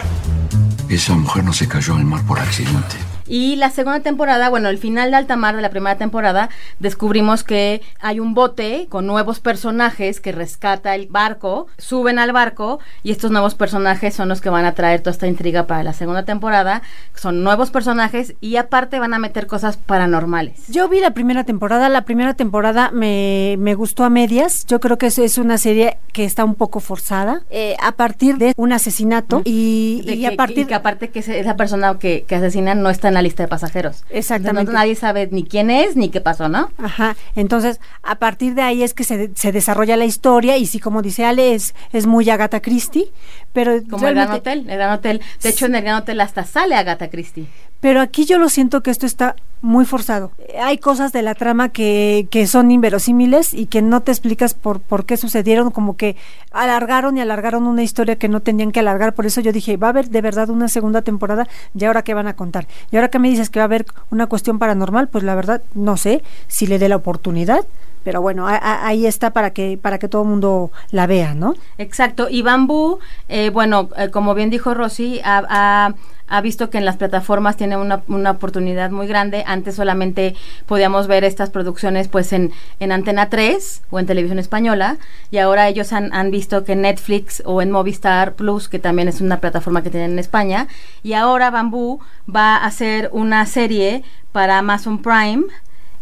Esa 0.88 1.13
mujer 1.15 1.43
no 1.43 1.53
se 1.53 1.67
cayó 1.67 1.95
al 1.95 2.05
mar 2.05 2.22
por 2.24 2.39
accidente. 2.39 2.95
Y 3.33 3.55
la 3.55 3.71
segunda 3.71 3.99
temporada, 4.01 4.47
bueno, 4.49 4.69
el 4.69 4.77
final 4.77 5.09
de 5.09 5.17
Altamar 5.17 5.55
de 5.55 5.63
la 5.63 5.71
primera 5.71 5.97
temporada, 5.97 6.51
descubrimos 6.77 7.43
que 7.43 7.81
hay 7.99 8.19
un 8.19 8.35
bote 8.35 8.85
con 8.89 9.07
nuevos 9.07 9.39
personajes 9.39 10.19
que 10.19 10.31
rescata 10.31 10.93
el 10.93 11.07
barco, 11.07 11.65
suben 11.79 12.19
al 12.19 12.31
barco 12.31 12.79
y 13.01 13.09
estos 13.09 13.31
nuevos 13.31 13.55
personajes 13.55 14.13
son 14.13 14.29
los 14.29 14.39
que 14.39 14.51
van 14.51 14.65
a 14.65 14.73
traer 14.73 15.01
toda 15.01 15.13
esta 15.13 15.25
intriga 15.25 15.65
para 15.65 15.81
la 15.81 15.93
segunda 15.93 16.25
temporada. 16.25 16.83
Son 17.15 17.43
nuevos 17.43 17.71
personajes 17.71 18.35
y 18.39 18.57
aparte 18.57 18.99
van 18.99 19.15
a 19.15 19.17
meter 19.17 19.47
cosas 19.47 19.77
paranormales. 19.77 20.67
Yo 20.67 20.87
vi 20.87 20.99
la 20.99 21.15
primera 21.15 21.43
temporada, 21.43 21.89
la 21.89 22.05
primera 22.05 22.35
temporada 22.35 22.91
me, 22.91 23.55
me 23.57 23.73
gustó 23.73 24.03
a 24.03 24.11
medias, 24.11 24.67
yo 24.67 24.79
creo 24.79 24.99
que 24.99 25.07
es, 25.07 25.17
es 25.17 25.39
una 25.39 25.57
serie 25.57 25.97
que 26.11 26.23
está 26.23 26.45
un 26.45 26.53
poco 26.53 26.79
forzada, 26.79 27.41
eh, 27.49 27.75
a 27.81 27.93
partir 27.93 28.37
de 28.37 28.53
un 28.57 28.73
asesinato 28.73 29.41
y, 29.43 30.03
De 30.05 30.13
y 30.13 30.21
que, 30.21 30.27
a 30.27 30.35
partir... 30.35 30.59
y 30.59 30.65
que 30.65 30.75
aparte 30.75 31.09
que 31.09 31.17
esa 31.17 31.55
persona 31.55 31.97
que, 31.97 32.25
que 32.27 32.35
asesinan 32.35 32.83
no 32.83 32.91
está 32.91 33.07
en 33.07 33.15
la 33.15 33.23
lista 33.24 33.42
de 33.44 33.48
pasajeros. 33.50 34.03
Exactamente. 34.12 34.72
No- 34.72 34.77
nadie 34.77 34.94
sabe 34.96 35.27
ni 35.32 35.44
quién 35.44 35.70
es 35.72 35.96
ni 35.96 36.10
qué 36.10 36.22
pasó, 36.22 36.48
¿no? 36.50 36.70
Ajá, 36.77 37.15
entonces 37.36 37.80
a 38.03 38.15
partir 38.15 38.53
de 38.53 38.62
ahí 38.62 38.84
es 38.84 38.94
que 38.94 39.03
se, 39.03 39.32
se 39.36 39.51
desarrolla 39.51 39.98
la 39.98 40.06
historia 40.06 40.58
y 40.58 40.68
sí, 40.68 40.80
como 40.80 41.01
dice 41.01 41.25
Ale, 41.25 41.56
es, 41.56 41.74
es 41.92 42.06
muy 42.06 42.30
Agatha 42.30 42.62
Christie, 42.62 43.12
pero 43.53 43.82
Como 43.89 44.08
el 44.08 44.13
Gran 44.15 44.32
Hotel, 44.32 44.60
el 44.70 44.77
Gran 44.77 44.92
Hotel. 44.94 45.22
De 45.42 45.50
hecho, 45.50 45.65
en 45.65 45.75
el 45.75 45.82
Gran 45.82 45.96
Hotel 46.01 46.22
hasta 46.22 46.44
sale 46.44 46.75
Agatha 46.75 47.10
Christie. 47.10 47.48
Pero 47.83 47.99
aquí 47.99 48.23
yo 48.23 48.39
lo 48.39 48.47
siento 48.47 48.81
que 48.81 48.91
esto 48.91 49.05
está 49.05 49.35
muy 49.61 49.83
forzado. 49.83 50.31
Hay 50.61 50.77
cosas 50.77 51.11
de 51.11 51.21
la 51.21 51.35
trama 51.35 51.67
que, 51.67 52.29
que 52.31 52.47
son 52.47 52.71
inverosímiles 52.71 53.53
y 53.53 53.65
que 53.65 53.81
no 53.81 53.99
te 53.99 54.13
explicas 54.13 54.53
por, 54.53 54.79
por 54.79 55.05
qué 55.05 55.17
sucedieron, 55.17 55.69
como 55.69 55.97
que 55.97 56.15
alargaron 56.51 57.17
y 57.17 57.19
alargaron 57.19 57.67
una 57.67 57.83
historia 57.83 58.15
que 58.15 58.29
no 58.29 58.39
tenían 58.39 58.71
que 58.71 58.79
alargar. 58.79 59.13
Por 59.13 59.25
eso 59.25 59.41
yo 59.41 59.51
dije, 59.51 59.75
va 59.75 59.87
a 59.87 59.89
haber 59.89 60.09
de 60.09 60.21
verdad 60.21 60.49
una 60.49 60.69
segunda 60.69 61.01
temporada, 61.01 61.45
¿y 61.77 61.83
ahora 61.83 62.03
qué 62.03 62.13
van 62.13 62.27
a 62.27 62.37
contar? 62.37 62.67
Y 62.89 62.95
ahora 62.95 63.09
que 63.09 63.19
me 63.19 63.29
dices 63.29 63.49
que 63.49 63.59
va 63.59 63.63
a 63.63 63.65
haber 63.65 63.85
una 64.11 64.27
cuestión 64.27 64.59
paranormal, 64.59 65.09
pues 65.09 65.25
la 65.25 65.35
verdad 65.35 65.61
no 65.73 65.97
sé 65.97 66.23
si 66.47 66.67
le 66.67 66.79
dé 66.79 66.87
la 66.87 66.95
oportunidad, 66.95 67.65
pero 68.03 68.22
bueno, 68.22 68.45
ahí 68.48 69.05
está 69.05 69.31
para 69.31 69.51
que 69.51 69.77
para 69.81 70.00
que 70.00 70.07
todo 70.07 70.24
el 70.24 70.29
mundo 70.29 70.72
la 70.91 71.07
vea, 71.07 71.33
¿no? 71.33 71.55
Exacto, 71.77 72.27
y 72.29 72.41
Bambú, 72.41 73.00
eh, 73.29 73.50
bueno, 73.50 73.89
eh, 73.98 74.10
como 74.10 74.33
bien 74.36 74.50
dijo 74.50 74.74
Rosy, 74.74 75.22
ha 75.24 76.41
visto 76.41 76.69
que 76.69 76.79
en 76.79 76.86
las 76.86 76.98
plataformas 76.98 77.57
tiene 77.57 77.77
una, 77.77 78.01
una 78.07 78.31
oportunidad 78.31 78.89
muy 78.89 79.05
grande. 79.07 79.43
Antes 79.45 79.75
solamente 79.75 80.36
podíamos 80.65 81.05
ver 81.05 81.24
estas 81.24 81.51
producciones 81.51 82.07
pues 82.07 82.33
en, 82.33 82.51
en 82.79 82.91
Antena 82.91 83.29
3 83.29 83.83
o 83.91 84.00
en 84.00 84.05
Televisión 84.07 84.39
Española, 84.39 84.98
y 85.31 85.38
ahora 85.38 85.67
ellos 85.67 85.93
han, 85.93 86.13
han 86.13 86.31
visto 86.31 86.63
que 86.63 86.74
en 86.74 86.81
Netflix 86.81 87.43
o 87.45 87.62
en 87.62 87.72
Movistar 87.72 88.33
Plus, 88.33 88.67
que 88.67 88.79
también 88.79 89.07
es 89.07 89.22
una 89.22 89.39
plataforma 89.39 89.83
que 89.83 89.91
tienen 89.91 90.13
en 90.13 90.19
España, 90.19 90.67
y 91.03 91.13
ahora 91.13 91.51
Bambú 91.51 92.00
va 92.33 92.55
a 92.55 92.65
hacer 92.65 93.10
una 93.13 93.45
serie 93.45 94.03
para 94.31 94.57
Amazon 94.57 95.01
Prime 95.01 95.43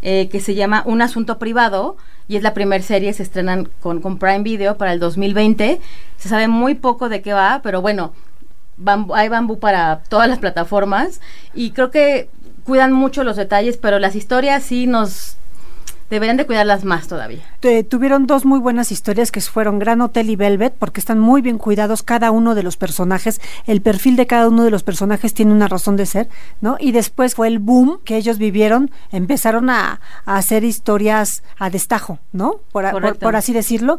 eh, 0.02 0.28
que 0.28 0.40
se 0.40 0.54
llama 0.54 0.82
Un 0.84 1.00
Asunto 1.00 1.38
Privado 1.38 1.96
y 2.28 2.36
es 2.36 2.42
la 2.42 2.54
primera 2.54 2.82
serie, 2.82 3.12
se 3.12 3.22
estrenan 3.22 3.68
con, 3.80 4.00
con 4.00 4.18
Prime 4.18 4.40
Video 4.42 4.76
para 4.76 4.92
el 4.92 5.00
2020. 5.00 5.80
Se 6.16 6.28
sabe 6.28 6.48
muy 6.48 6.74
poco 6.74 7.08
de 7.08 7.22
qué 7.22 7.32
va, 7.32 7.60
pero 7.62 7.80
bueno, 7.80 8.12
hay 9.14 9.28
bambú 9.28 9.58
para 9.58 10.02
todas 10.08 10.28
las 10.28 10.38
plataformas 10.38 11.20
y 11.54 11.70
creo 11.70 11.90
que 11.90 12.28
cuidan 12.64 12.92
mucho 12.92 13.24
los 13.24 13.36
detalles, 13.36 13.76
pero 13.76 13.98
las 13.98 14.14
historias 14.14 14.62
sí 14.62 14.86
nos 14.86 15.36
deberían 16.12 16.36
de 16.36 16.46
cuidarlas 16.46 16.84
más 16.84 17.08
todavía. 17.08 17.40
Te- 17.60 17.82
tuvieron 17.84 18.26
dos 18.26 18.44
muy 18.44 18.60
buenas 18.60 18.92
historias 18.92 19.32
que 19.32 19.40
fueron 19.40 19.78
Gran 19.78 20.00
Hotel 20.00 20.30
y 20.30 20.36
Velvet, 20.36 20.74
porque 20.78 21.00
están 21.00 21.18
muy 21.18 21.40
bien 21.42 21.58
cuidados 21.58 22.02
cada 22.02 22.30
uno 22.30 22.54
de 22.54 22.62
los 22.62 22.76
personajes. 22.76 23.40
El 23.66 23.80
perfil 23.82 24.16
de 24.16 24.26
cada 24.26 24.46
uno 24.48 24.62
de 24.64 24.70
los 24.70 24.82
personajes 24.82 25.34
tiene 25.34 25.52
una 25.52 25.68
razón 25.68 25.96
de 25.96 26.06
ser, 26.06 26.28
¿no? 26.60 26.76
Y 26.78 26.92
después 26.92 27.34
fue 27.34 27.48
el 27.48 27.58
boom 27.58 27.98
que 28.04 28.16
ellos 28.16 28.38
vivieron, 28.38 28.90
empezaron 29.10 29.70
a, 29.70 30.00
a 30.24 30.36
hacer 30.36 30.64
historias 30.64 31.42
a 31.58 31.70
destajo, 31.70 32.18
¿no? 32.32 32.60
Por 33.20 33.34
así 33.36 33.52
decirlo. 33.52 33.98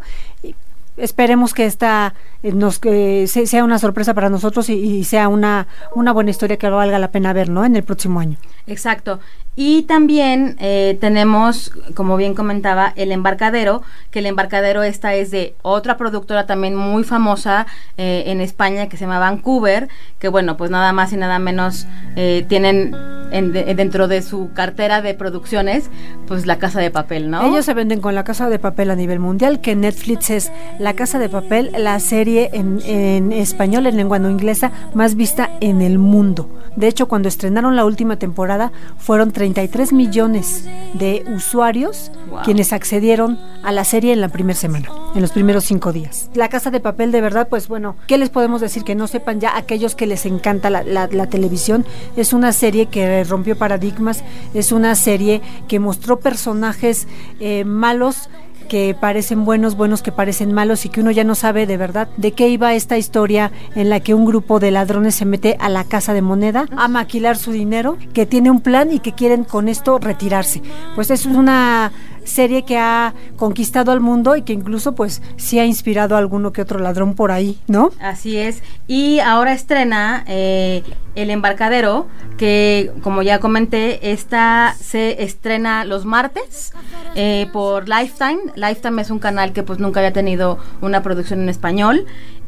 Esperemos 0.97 1.53
que 1.53 1.65
esta 1.65 2.13
eh, 2.43 2.51
nos 2.51 2.79
que 2.79 3.25
se- 3.27 3.47
sea 3.47 3.63
una 3.63 3.79
sorpresa 3.79 4.13
para 4.13 4.29
nosotros 4.29 4.69
y, 4.69 4.73
y 4.73 5.03
sea 5.05 5.27
una, 5.27 5.67
una 5.95 6.12
buena 6.12 6.29
historia 6.31 6.57
que 6.57 6.69
valga 6.69 7.00
la 7.00 7.12
pena 7.12 7.33
ver, 7.33 7.50
¿no? 7.50 7.65
En 7.65 7.75
el 7.75 7.83
próximo 7.83 8.19
año. 8.19 8.38
Exacto. 8.67 9.19
Y 9.55 9.83
también 9.83 10.55
eh, 10.59 10.97
tenemos, 11.00 11.71
como 11.93 12.17
bien 12.17 12.33
comentaba, 12.33 12.91
el 12.95 13.12
embarcadero, 13.12 13.83
que 14.09 14.19
el 14.19 14.25
embarcadero 14.25 14.81
esta 14.81 15.13
es 15.13 15.29
de 15.29 15.53
otra 15.62 15.95
productora 15.95 16.47
también 16.47 16.75
muy 16.75 17.03
famosa 17.03 17.67
eh, 17.97 18.23
en 18.27 18.41
España 18.41 18.89
que 18.89 18.97
se 18.97 19.01
llama 19.05 19.19
Vancouver, 19.19 19.89
que 20.17 20.27
bueno, 20.27 20.57
pues 20.57 20.71
nada 20.71 20.91
más 20.91 21.13
y 21.13 21.17
nada 21.17 21.38
menos 21.38 21.85
eh, 22.15 22.45
tienen 22.50 22.95
en- 23.31 23.51
de- 23.53 23.75
dentro 23.75 24.07
de 24.07 24.23
su 24.23 24.51
cartera 24.53 25.01
de 25.03 25.13
producciones, 25.13 25.89
pues 26.27 26.47
la 26.47 26.57
casa 26.57 26.79
de 26.79 26.89
papel, 26.89 27.29
¿no? 27.29 27.43
Ellos 27.43 27.65
se 27.65 27.75
venden 27.75 28.01
con 28.01 28.15
La 28.15 28.23
Casa 28.23 28.50
de 28.50 28.57
Papel 28.57 28.89
a 28.89 28.95
nivel 28.95 29.19
mundial, 29.19 29.62
que 29.62 29.75
Netflix 29.75 30.31
es 30.31 30.51
La 30.83 30.93
Casa 30.95 31.17
de 31.17 31.29
Papel, 31.29 31.71
la 31.77 31.97
serie 32.01 32.49
en, 32.51 32.81
en 32.85 33.31
español, 33.31 33.85
en 33.87 33.95
lengua 33.95 34.19
no 34.19 34.29
inglesa, 34.29 34.71
más 34.93 35.15
vista 35.15 35.49
en 35.61 35.81
el 35.81 35.97
mundo. 35.97 36.49
De 36.75 36.87
hecho, 36.87 37.07
cuando 37.07 37.29
estrenaron 37.29 37.75
la 37.75 37.85
última 37.85 38.17
temporada, 38.17 38.71
fueron 38.97 39.31
33 39.31 39.93
millones 39.93 40.65
de 40.93 41.23
usuarios 41.33 42.11
Wow. 42.29 42.41
quienes 42.43 42.73
accedieron 42.73 43.37
a 43.63 43.71
la 43.71 43.83
serie 43.83 44.11
en 44.11 44.19
la 44.19 44.27
primera 44.29 44.57
semana, 44.57 44.89
en 45.13 45.21
los 45.21 45.31
primeros 45.31 45.65
cinco 45.65 45.93
días. 45.93 46.29
La 46.33 46.49
Casa 46.49 46.71
de 46.71 46.79
Papel, 46.79 47.11
de 47.11 47.21
verdad, 47.21 47.47
pues 47.47 47.67
bueno, 47.67 47.95
¿qué 48.07 48.17
les 48.17 48.29
podemos 48.31 48.59
decir? 48.59 48.83
Que 48.83 48.95
no 48.95 49.05
sepan 49.07 49.39
ya 49.39 49.55
aquellos 49.55 49.93
que 49.95 50.07
les 50.07 50.25
encanta 50.25 50.69
la, 50.71 50.83
la- 50.83 51.07
la 51.07 51.27
televisión. 51.27 51.85
Es 52.15 52.33
una 52.33 52.51
serie 52.51 52.87
que 52.87 53.23
rompió 53.23 53.55
paradigmas, 53.55 54.23
es 54.55 54.71
una 54.71 54.95
serie 54.95 55.41
que 55.67 55.79
mostró 55.79 56.19
personajes 56.19 57.07
eh, 57.39 57.65
malos 57.65 58.29
que 58.63 58.96
parecen 59.00 59.46
buenos, 59.46 59.75
buenos 59.75 60.01
que 60.01 60.12
parecen 60.12 60.53
malos 60.53 60.86
y 60.86 60.89
que 60.89 61.01
uno 61.01 61.12
ya 61.12 61.24
no 61.24 61.36
sabe 61.36 61.65
de 61.65 61.77
verdad 61.77 62.08
de 62.17 62.32
qué 62.32 62.50
iba 62.50 62.74
esta 62.74 62.98
historia 62.98 63.51
en 63.75 63.89
la 63.89 64.00
que 64.00 64.13
un 64.13 64.25
grupo 64.25 64.60
de 64.60 64.72
ladrones 64.72 65.15
se 65.15 65.25
mete 65.25 65.58
a 65.60 65.70
la 65.70 65.84
casa 65.84 66.13
de 66.13 66.22
moneda 66.22 66.65
a 66.75 66.88
maquilar 66.88 67.38
su 67.38 67.51
dinero, 67.51 67.98
que 68.13 68.25
tiene 68.25 68.51
un 68.51 68.62
plan 68.62 68.91
y 68.91 69.00
que 69.00 69.13
quieren 69.13 69.43
con 69.43 69.67
esto 69.67 70.00
retirarse. 70.00 70.62
Pues 70.96 71.12
es 71.12 71.25
una 71.25 71.91
serie 72.25 72.63
que 72.63 72.77
ha 72.77 73.13
conquistado 73.38 73.92
al 73.92 74.00
mundo 74.00 74.36
y 74.36 74.42
que 74.44 74.53
incluso 74.53 74.94
pues 74.96 75.22
sí 75.38 75.60
ha 75.60 75.65
inspirado 75.65 76.15
a 76.15 76.20
alguno 76.20 76.53
que 76.53 76.62
otro 76.62 76.80
ladrón 76.80 77.13
por 77.15 77.32
ahí, 77.32 77.60
¿no? 77.68 77.92
Así 78.00 78.38
es. 78.38 78.62
Y 78.88 79.20
ahora 79.20 79.53
estrena 79.53 80.24
eh, 80.27 80.84
El 81.15 81.30
Embarcadero, 81.30 82.08
que 82.38 82.92
como 83.01 83.22
ya 83.22 83.39
comenté, 83.39 84.12
esta 84.12 84.75
se 84.80 85.24
estrena 85.24 85.86
los 85.86 86.06
martes 86.06 86.74
eh, 87.15 87.48
por 87.53 87.88
Lifetime. 87.88 88.39
Lifetime 88.56 89.01
es 89.01 89.10
un 89.12 89.20
canal 89.20 89.53
que 89.53 89.63
pues 89.63 89.80
nunca 89.80 90.00
había 90.00 90.13
tenido 90.13 90.58
una 90.82 91.01
producción 91.03 91.42
en 91.42 91.50
español. 91.50 92.06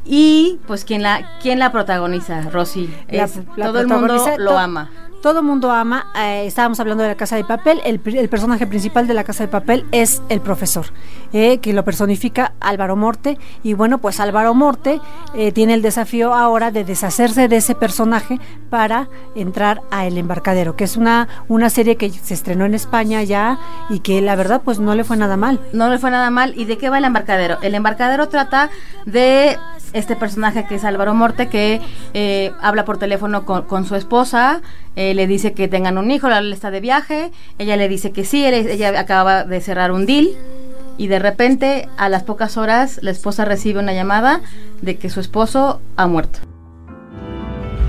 Y 0.07 0.59
pues 0.67 0.85
quien 0.85 1.01
la, 1.01 1.39
quien 1.41 1.57
la 1.57 1.71
protagoniza, 1.71 2.41
Rosy. 2.51 2.93
Es- 3.07 3.39
la 3.55 3.65
todo 3.67 3.79
el 3.79 3.87
mundo 3.87 4.23
lo 4.37 4.57
ama. 4.57 4.91
Todo 5.25 5.41
mundo 5.41 5.71
ama, 5.71 6.05
eh, 6.15 6.45
estábamos 6.45 6.79
hablando 6.79 7.01
de 7.01 7.09
la 7.09 7.15
Casa 7.15 7.35
de 7.35 7.43
Papel, 7.43 7.81
el, 7.83 7.99
personaje 7.99 8.67
principal 8.67 9.07
de 9.07 9.15
la 9.15 9.23
Casa 9.23 9.45
de 9.45 9.47
Papel 9.47 9.83
es 9.91 10.21
el 10.29 10.39
profesor, 10.39 10.85
eh, 11.33 11.57
que 11.57 11.73
lo 11.73 11.83
personifica 11.83 12.53
Álvaro 12.59 12.95
Morte, 12.95 13.39
y 13.63 13.73
bueno, 13.73 13.97
pues 13.97 14.19
Álvaro 14.19 14.53
Morte 14.53 15.01
eh, 15.33 15.51
tiene 15.51 15.73
el 15.73 15.81
desafío 15.81 16.35
ahora 16.35 16.69
de 16.69 16.83
deshacerse 16.83 17.47
de 17.47 17.55
ese 17.55 17.73
personaje 17.73 18.39
para 18.69 19.09
entrar 19.33 19.81
a 19.89 20.05
El 20.05 20.19
Embarcadero, 20.19 20.75
que 20.75 20.83
es 20.83 20.95
una, 20.95 21.27
una 21.47 21.71
serie 21.71 21.95
que 21.95 22.11
se 22.11 22.35
estrenó 22.35 22.65
en 22.65 22.75
España 22.75 23.23
ya 23.23 23.57
y 23.89 24.01
que 24.01 24.21
la 24.21 24.35
verdad 24.35 24.61
pues 24.63 24.77
no 24.77 24.93
le 24.93 25.03
fue 25.03 25.17
nada 25.17 25.37
mal. 25.37 25.59
No 25.73 25.89
le 25.89 25.97
fue 25.97 26.11
nada 26.11 26.29
mal. 26.29 26.53
¿Y 26.55 26.65
de 26.65 26.77
qué 26.77 26.91
va 26.91 26.99
el 26.99 27.05
embarcadero? 27.05 27.57
El 27.63 27.73
embarcadero 27.73 28.29
trata 28.29 28.69
de 29.07 29.57
este 29.93 30.15
personaje 30.15 30.67
que 30.67 30.75
es 30.75 30.83
Álvaro 30.83 31.15
Morte, 31.15 31.49
que 31.49 31.81
habla 32.61 32.85
por 32.85 32.99
teléfono 32.99 33.43
con, 33.45 33.63
con 33.63 33.85
su 33.85 33.95
esposa, 33.95 34.61
eh, 34.95 35.13
le 35.13 35.27
dice 35.27 35.53
que 35.53 35.67
tengan 35.67 35.97
un 35.97 36.09
hijo, 36.11 36.27
él 36.29 36.53
está 36.53 36.71
de 36.71 36.79
viaje, 36.79 37.31
ella 37.57 37.75
le 37.77 37.87
dice 37.89 38.11
que 38.11 38.23
sí, 38.25 38.45
él- 38.45 38.53
ella 38.67 38.99
acaba 38.99 39.43
de 39.43 39.61
cerrar 39.61 39.91
un 39.91 40.05
deal. 40.05 40.29
Y 40.97 41.07
de 41.07 41.19
repente, 41.19 41.89
a 41.97 42.07
las 42.07 42.23
pocas 42.23 42.55
horas, 42.55 42.99
la 43.01 43.11
esposa 43.11 43.43
recibe 43.43 43.79
una 43.81 43.91
llamada 43.93 44.39
de 44.81 44.97
que 44.97 45.09
su 45.09 45.19
esposo 45.19 45.81
ha 45.97 46.07
muerto. 46.07 46.39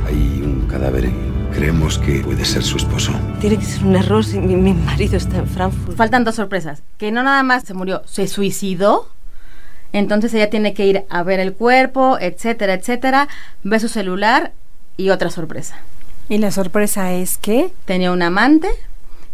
Hay 0.07 0.43
un 0.45 0.67
cadáver. 0.69 1.11
Creemos 1.53 1.99
que 1.99 2.19
puede 2.21 2.45
ser 2.45 2.63
su 2.63 2.77
esposo. 2.77 3.13
Tiene 3.41 3.57
que 3.59 3.65
ser 3.65 3.85
un 3.85 3.97
error 3.97 4.25
si 4.25 4.39
mi, 4.41 4.57
mi 4.57 4.75
marido 4.75 5.17
está 5.17 5.39
en 5.39 5.47
Frankfurt. 5.47 5.97
Faltan 5.97 6.25
dos 6.25 6.35
sorpresas. 6.35 6.83
Que 6.99 7.11
no 7.13 7.23
nada 7.23 7.43
más 7.45 7.63
se 7.63 7.73
murió, 7.75 8.03
se 8.07 8.27
suicidó. 8.27 9.09
Entonces 9.93 10.35
ella 10.35 10.51
tiene 10.51 10.75
que 10.75 10.85
ir 10.87 11.05
a 11.09 11.23
ver 11.23 11.41
el 11.41 11.55
cuerpo, 11.55 12.19
etcétera, 12.21 12.75
etcétera. 12.75 13.29
Ve 13.63 13.79
su 13.81 13.89
celular 13.89 14.53
y 14.99 15.09
otra 15.11 15.31
sorpresa. 15.31 15.77
Y 16.29 16.39
la 16.39 16.51
sorpresa 16.51 17.13
es 17.13 17.39
que 17.39 17.73
Tenía 17.85 18.11
un 18.13 18.23
amante 18.23 18.69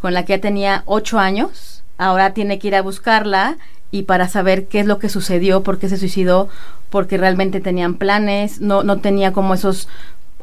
con 0.01 0.15
la 0.15 0.25
que 0.25 0.35
ya 0.35 0.41
tenía 0.41 0.83
ocho 0.87 1.19
años. 1.19 1.85
Ahora 1.97 2.35
tiene 2.35 2.59
que 2.59 2.69
ir 2.69 2.75
a 2.75 2.83
buscarla 2.83 3.57
y 3.91 4.03
para 4.03 4.29
saber 4.29 4.67
qué 4.67 4.81
es 4.81 4.87
lo 4.87 4.99
que 4.99 5.09
sucedió, 5.09 5.63
por 5.63 5.79
qué 5.79 5.89
se 5.89 5.97
suicidó, 5.97 6.49
porque 6.91 7.19
realmente 7.19 7.61
tenían 7.61 7.95
planes, 7.95 8.61
no, 8.61 8.83
no 8.83 8.99
tenía 9.01 9.33
como 9.33 9.55
esos 9.55 9.89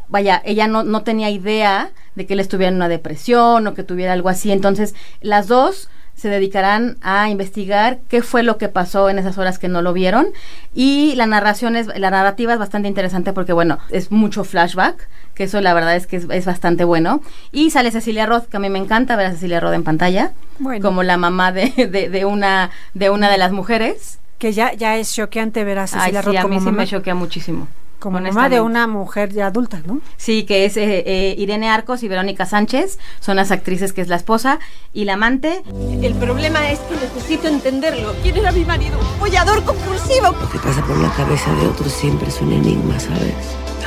vaya, 0.07 0.41
ella 0.45 0.67
no, 0.67 0.83
no 0.83 1.03
tenía 1.03 1.29
idea 1.29 1.91
de 2.15 2.25
que 2.25 2.33
él 2.33 2.39
estuviera 2.39 2.69
en 2.69 2.75
una 2.75 2.89
depresión 2.89 3.67
o 3.67 3.73
que 3.73 3.83
tuviera 3.83 4.13
algo 4.13 4.29
así. 4.29 4.51
Entonces, 4.51 4.95
las 5.21 5.47
dos 5.47 5.89
se 6.19 6.29
dedicarán 6.29 6.97
a 7.01 7.29
investigar 7.29 7.99
qué 8.09 8.21
fue 8.21 8.43
lo 8.43 8.57
que 8.57 8.67
pasó 8.69 9.09
en 9.09 9.17
esas 9.19 9.37
horas 9.37 9.57
que 9.59 9.67
no 9.69 9.81
lo 9.81 9.93
vieron 9.93 10.27
y 10.75 11.13
la 11.15 11.25
narración 11.25 11.75
es 11.75 11.87
la 11.87 12.11
narrativa 12.11 12.53
es 12.53 12.59
bastante 12.59 12.87
interesante 12.87 13.33
porque 13.33 13.53
bueno 13.53 13.79
es 13.89 14.11
mucho 14.11 14.43
flashback 14.43 15.07
que 15.33 15.43
eso 15.45 15.61
la 15.61 15.73
verdad 15.73 15.95
es 15.95 16.05
que 16.07 16.17
es, 16.17 16.27
es 16.29 16.45
bastante 16.45 16.83
bueno 16.83 17.21
y 17.51 17.71
sale 17.71 17.91
Cecilia 17.91 18.25
Roth 18.25 18.45
que 18.47 18.57
a 18.57 18.59
mí 18.59 18.69
me 18.69 18.79
encanta 18.79 19.15
ver 19.15 19.27
a 19.27 19.31
Cecilia 19.31 19.59
Roth 19.59 19.73
en 19.73 19.83
pantalla 19.83 20.31
Bueno. 20.59 20.85
como 20.85 21.03
la 21.03 21.17
mamá 21.17 21.51
de, 21.51 21.71
de, 21.91 22.09
de 22.09 22.25
una 22.25 22.69
de 22.93 23.09
una 23.09 23.29
de 23.29 23.37
las 23.37 23.51
mujeres 23.51 24.19
que 24.37 24.51
ya, 24.53 24.73
ya 24.73 24.97
es 24.97 25.13
choqueante 25.13 25.63
ver 25.63 25.79
a 25.79 25.83
Ay, 25.83 25.87
Cecilia 25.87 26.21
sí, 26.21 26.27
Roth 26.27 26.37
a 26.37 26.41
como 26.43 26.53
mí 26.55 26.59
sí 26.59 26.65
mamá. 26.65 26.77
me 26.79 26.87
choquea 26.87 27.15
muchísimo 27.15 27.67
como 27.99 28.19
mamá 28.19 28.49
de 28.49 28.61
una 28.61 28.87
mujer 28.87 29.31
ya 29.31 29.47
adulta, 29.47 29.81
¿no? 29.85 30.01
Sí, 30.17 30.43
que 30.43 30.65
es 30.65 30.77
eh, 30.77 31.03
eh, 31.05 31.35
Irene 31.37 31.69
Arcos 31.69 32.03
y 32.03 32.07
Verónica 32.07 32.45
Sánchez, 32.45 32.97
son 33.19 33.35
las 33.35 33.51
actrices 33.51 33.93
que 33.93 34.01
es 34.01 34.07
la 34.07 34.15
esposa 34.15 34.59
y 34.93 35.05
la 35.05 35.13
amante. 35.13 35.63
El 36.01 36.15
problema 36.15 36.71
es 36.71 36.79
que 36.79 36.95
necesito 36.95 37.47
entenderlo. 37.47 38.13
¿Quién 38.23 38.37
era 38.37 38.51
mi 38.51 38.65
marido? 38.65 38.97
Un 38.99 39.19
follador 39.19 39.63
compulsivo. 39.63 40.31
Lo 40.39 40.49
que 40.49 40.59
pasa 40.59 40.83
por 40.85 40.97
la 40.97 41.11
cabeza 41.11 41.53
de 41.55 41.67
otros 41.67 41.91
siempre 41.91 42.29
es 42.29 42.41
un 42.41 42.53
enigma, 42.53 42.99
¿sabes? 42.99 43.33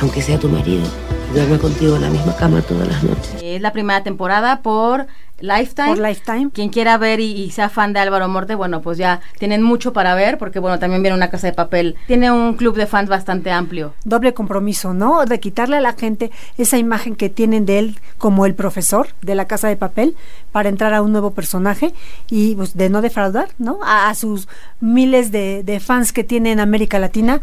Aunque 0.01 0.21
sea 0.21 0.39
tu 0.39 0.49
marido, 0.49 0.83
duerme 1.33 1.57
contigo 1.57 1.95
en 1.95 2.03
la 2.03 2.09
misma 2.09 2.35
cama 2.35 2.61
todas 2.61 2.87
las 2.87 3.03
noches. 3.03 3.35
Es 3.41 3.61
la 3.61 3.71
primera 3.71 4.03
temporada 4.03 4.61
por 4.61 5.07
Lifetime. 5.39 5.87
Por 5.87 5.99
Lifetime. 5.99 6.51
Quien 6.51 6.69
quiera 6.69 6.97
ver 6.97 7.19
y, 7.19 7.31
y, 7.31 7.51
sea 7.51 7.69
fan 7.69 7.91
de 7.91 7.99
Álvaro 7.99 8.27
Morte, 8.29 8.55
bueno, 8.55 8.81
pues 8.81 8.97
ya 8.97 9.19
tienen 9.39 9.63
mucho 9.63 9.91
para 9.91 10.13
ver, 10.15 10.37
porque 10.37 10.59
bueno, 10.59 10.79
también 10.79 11.01
viene 11.01 11.17
una 11.17 11.29
casa 11.29 11.47
de 11.47 11.53
papel. 11.53 11.95
Tiene 12.07 12.31
un 12.31 12.53
club 12.53 12.77
de 12.77 12.85
fans 12.85 13.09
bastante 13.09 13.51
amplio. 13.51 13.93
Doble 14.05 14.33
compromiso, 14.33 14.93
¿no? 14.93 15.25
De 15.25 15.39
quitarle 15.39 15.77
a 15.77 15.81
la 15.81 15.93
gente 15.93 16.31
esa 16.57 16.77
imagen 16.77 17.15
que 17.15 17.29
tienen 17.29 17.65
de 17.65 17.79
él 17.79 17.99
como 18.17 18.45
el 18.45 18.53
profesor 18.53 19.07
de 19.21 19.35
la 19.35 19.45
casa 19.45 19.67
de 19.67 19.75
papel 19.75 20.15
para 20.51 20.69
entrar 20.69 20.93
a 20.93 21.01
un 21.01 21.11
nuevo 21.11 21.31
personaje 21.31 21.93
y 22.29 22.55
pues, 22.55 22.77
de 22.77 22.89
no 22.89 23.01
defraudar, 23.01 23.49
¿no? 23.57 23.79
A, 23.83 24.09
a 24.09 24.15
sus 24.15 24.47
miles 24.79 25.31
de, 25.31 25.63
de 25.63 25.79
fans 25.79 26.13
que 26.13 26.23
tiene 26.23 26.51
en 26.51 26.59
América 26.59 26.99
Latina 26.99 27.41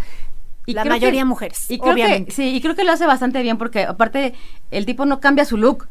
y 0.71 0.75
la 0.75 0.85
mayoría 0.85 1.23
que, 1.23 1.25
mujeres. 1.25 1.71
Y 1.71 1.79
creo 1.79 1.93
obviamente. 1.93 2.31
Que, 2.31 2.35
sí, 2.35 2.55
y 2.55 2.61
creo 2.61 2.75
que 2.75 2.85
lo 2.85 2.93
hace 2.93 3.07
bastante 3.07 3.43
bien 3.43 3.59
porque 3.59 3.85
aparte 3.85 4.35
el 4.71 4.87
tipo 4.87 5.05
no 5.05 5.21
cambia 5.21 5.45
su 5.45 5.57
look 5.57 5.89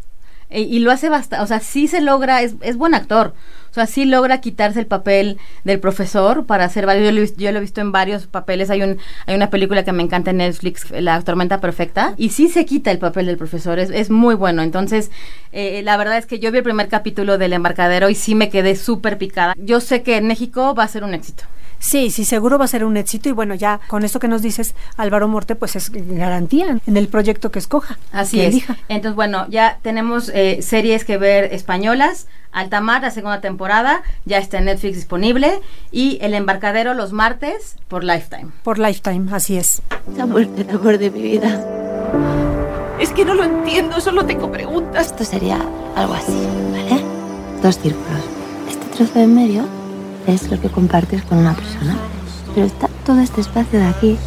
eh, 0.50 0.62
y 0.62 0.80
lo 0.80 0.92
hace 0.92 1.10
bastante, 1.10 1.44
o 1.44 1.48
sea, 1.48 1.60
sí 1.60 1.88
se 1.88 2.02
logra, 2.02 2.42
es, 2.42 2.56
es 2.62 2.78
buen 2.78 2.96
actor. 2.96 3.34
O 3.72 3.74
sea, 3.74 3.86
sí 3.86 4.06
logra 4.06 4.42
quitarse 4.42 4.80
el 4.80 4.88
papel 4.88 5.38
del 5.64 5.80
profesor 5.80 6.46
para 6.46 6.66
hacer 6.66 6.86
varios. 6.86 7.06
Yo 7.06 7.12
lo, 7.12 7.18
he 7.18 7.22
visto, 7.22 7.40
yo 7.40 7.52
lo 7.52 7.58
he 7.58 7.62
visto 7.62 7.82
en 7.82 7.92
varios 7.92 8.28
papeles. 8.28 8.70
Hay 8.70 8.82
un 8.82 8.98
hay 9.26 9.36
una 9.36 9.50
película 9.50 9.84
que 9.84 9.92
me 9.92 10.04
encanta 10.04 10.32
en 10.32 10.38
Netflix, 10.38 10.90
La 10.92 11.22
Tormenta 11.22 11.60
Perfecta, 11.60 12.14
y 12.18 12.30
sí 12.30 12.50
se 12.50 12.66
quita 12.66 12.92
el 12.92 13.00
papel 13.00 13.26
del 13.26 13.38
profesor. 13.38 13.80
Es, 13.80 13.90
es 13.90 14.10
muy 14.10 14.36
bueno. 14.36 14.62
Entonces, 14.62 15.12
eh, 15.52 15.82
la 15.84 15.98
verdad 15.98 16.18
es 16.18 16.26
que 16.26 16.40
yo 16.40 16.52
vi 16.52 16.60
el 16.60 16.64
primer 16.64 16.88
capítulo 16.88 17.38
del 17.38 17.54
embarcadero 17.54 18.10
y 18.10 18.16
sí 18.16 18.36
me 18.36 18.50
quedé 18.50 18.76
súper 18.76 19.18
picada. 19.18 19.54
Yo 19.58 19.80
sé 19.80 20.04
que 20.04 20.18
en 20.18 20.28
México 20.28 20.76
va 20.76 20.84
a 20.84 20.88
ser 20.88 21.04
un 21.04 21.14
éxito. 21.14 21.44
Sí, 21.80 22.12
sí, 22.12 22.26
seguro 22.26 22.58
va 22.58 22.66
a 22.66 22.68
ser 22.68 22.84
un 22.84 22.98
éxito 22.98 23.30
y 23.30 23.32
bueno, 23.32 23.56
ya 23.56 23.80
con 23.88 24.04
esto 24.04 24.20
que 24.20 24.28
nos 24.28 24.42
dices, 24.42 24.76
Álvaro 24.98 25.30
Morte, 25.30 25.56
pues 25.56 25.78
es 25.78 25.92
garantía 25.92 26.78
en 26.86 26.98
el 26.98 27.08
proyecto 27.08 27.52
que 27.52 27.60
escoja. 27.60 27.98
Así 28.12 28.38
que 28.38 28.48
es. 28.48 28.50
Elija. 28.50 28.78
Entonces, 28.90 29.16
bueno, 29.16 29.48
ya 29.50 29.80
tenemos 29.82 30.30
eh, 30.30 30.62
series 30.62 31.06
que 31.06 31.18
ver 31.18 31.54
españolas. 31.54 32.28
Altamar, 32.52 33.02
la 33.02 33.12
segunda 33.12 33.42
temporada, 33.42 34.02
ya 34.26 34.38
está 34.38 34.58
en 34.58 34.66
Netflix 34.66 34.96
disponible. 34.96 35.60
Y 35.92 36.18
El 36.22 36.34
Embarcadero 36.34 36.94
los 36.94 37.14
martes 37.14 37.76
por 37.88 38.04
Lifetime. 38.04 38.52
Por 38.64 38.80
Lifetime, 38.80 39.34
así 39.34 39.58
es. 39.58 39.82
Se 40.16 40.22
ha 40.22 40.26
muerto 40.26 40.62
el 40.62 40.70
amor 40.70 40.98
de 40.98 41.12
mi 41.12 41.22
vida. 41.22 41.66
Es 43.00 43.12
que 43.12 43.24
no 43.24 43.34
lo 43.34 43.44
entiendo, 43.44 44.02
solo 44.02 44.26
tengo 44.26 44.52
preguntas. 44.52 45.08
Esto 45.08 45.24
sería 45.24 45.60
algo 45.96 46.14
así, 46.14 46.34
¿vale? 46.72 47.02
Dos 47.62 47.78
círculos. 47.78 48.24
Este 48.70 48.86
trozo 48.88 49.14
de 49.14 49.24
en 49.24 49.36
medio 49.36 49.66
es 50.28 50.50
lo 50.50 50.60
que 50.60 50.70
compartes 50.70 51.24
con 51.24 51.38
una 51.38 51.54
persona. 51.54 51.96
Pero 52.54 52.66
está 52.66 52.90
todo 53.06 53.20
este 53.20 53.42
espacio 53.42 53.80
de 53.80 53.86
aquí, 53.86 54.18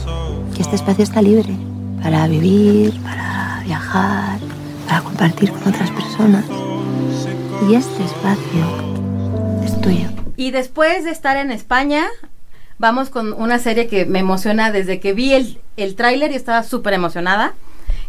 que 0.55 0.63
este 0.63 0.77
espacio 0.77 1.05
está 1.05 1.21
libre 1.21 1.55
para 2.03 2.27
vivir, 2.27 3.01
para 3.03 3.61
viajar, 3.65 4.39
para 4.87 5.03
compartir 5.03 5.53
con 5.53 5.69
otras 5.69 5.91
personas. 5.91 6.45
Y 7.69 7.75
este 7.75 8.03
espacio 8.05 9.63
es 9.65 9.81
tuyo. 9.81 10.09
Y 10.37 10.51
después 10.51 11.05
de 11.05 11.11
estar 11.11 11.37
en 11.37 11.51
España, 11.51 12.07
vamos 12.79 13.09
con 13.09 13.33
una 13.33 13.59
serie 13.59 13.87
que 13.87 14.05
me 14.05 14.19
emociona 14.19 14.73
desde 14.73 14.99
que 14.99 15.13
vi 15.13 15.33
el, 15.33 15.61
el 15.77 15.95
tráiler 15.95 16.33
y 16.33 16.35
estaba 16.35 16.65
súper 16.65 16.95
emocionada, 16.95 17.55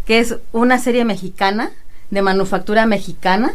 que 0.06 0.20
es 0.20 0.38
una 0.52 0.80
serie 0.80 1.06
mexicana, 1.06 1.72
de 2.10 2.22
manufactura 2.22 2.86
mexicana, 2.86 3.54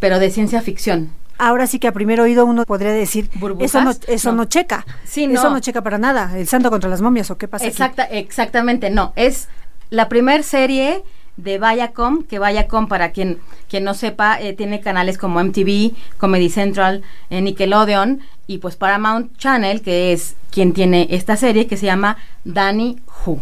pero 0.00 0.18
de 0.18 0.30
ciencia 0.30 0.60
ficción 0.62 1.10
ahora 1.38 1.66
sí 1.66 1.78
que 1.78 1.88
a 1.88 1.92
primer 1.92 2.18
oído 2.20 2.46
uno 2.46 2.64
podría 2.64 2.92
decir 2.92 3.28
¿Burbujas? 3.34 3.70
eso 3.70 3.82
no 3.82 3.90
eso 3.90 4.30
no, 4.30 4.38
no 4.38 4.44
checa 4.46 4.86
sí, 5.04 5.26
no. 5.26 5.34
eso 5.34 5.50
no 5.50 5.60
checa 5.60 5.82
para 5.82 5.98
nada 5.98 6.32
el 6.34 6.48
santo 6.48 6.70
contra 6.70 6.88
las 6.88 7.02
momias 7.02 7.30
o 7.30 7.36
qué 7.36 7.46
pasa 7.46 7.66
Exacta, 7.66 8.04
aquí? 8.04 8.16
exactamente 8.16 8.88
no 8.88 9.12
es 9.16 9.48
la 9.90 10.08
primer 10.08 10.42
serie 10.44 11.02
de 11.36 11.58
Viacom 11.58 12.22
que 12.22 12.38
Viacom 12.38 12.88
para 12.88 13.12
quien 13.12 13.38
quien 13.68 13.84
no 13.84 13.94
sepa 13.94 14.40
eh, 14.40 14.52
tiene 14.52 14.80
canales 14.80 15.18
como 15.18 15.42
MTV 15.42 15.92
Comedy 16.18 16.48
Central 16.48 17.02
eh, 17.30 17.40
Nickelodeon 17.40 18.20
y 18.46 18.58
pues 18.58 18.76
Paramount 18.76 19.36
Channel 19.36 19.82
que 19.82 20.12
es 20.12 20.36
quien 20.50 20.72
tiene 20.72 21.08
esta 21.10 21.36
serie 21.36 21.66
que 21.66 21.76
se 21.76 21.86
llama 21.86 22.16
Danny 22.44 22.98
Who 23.24 23.40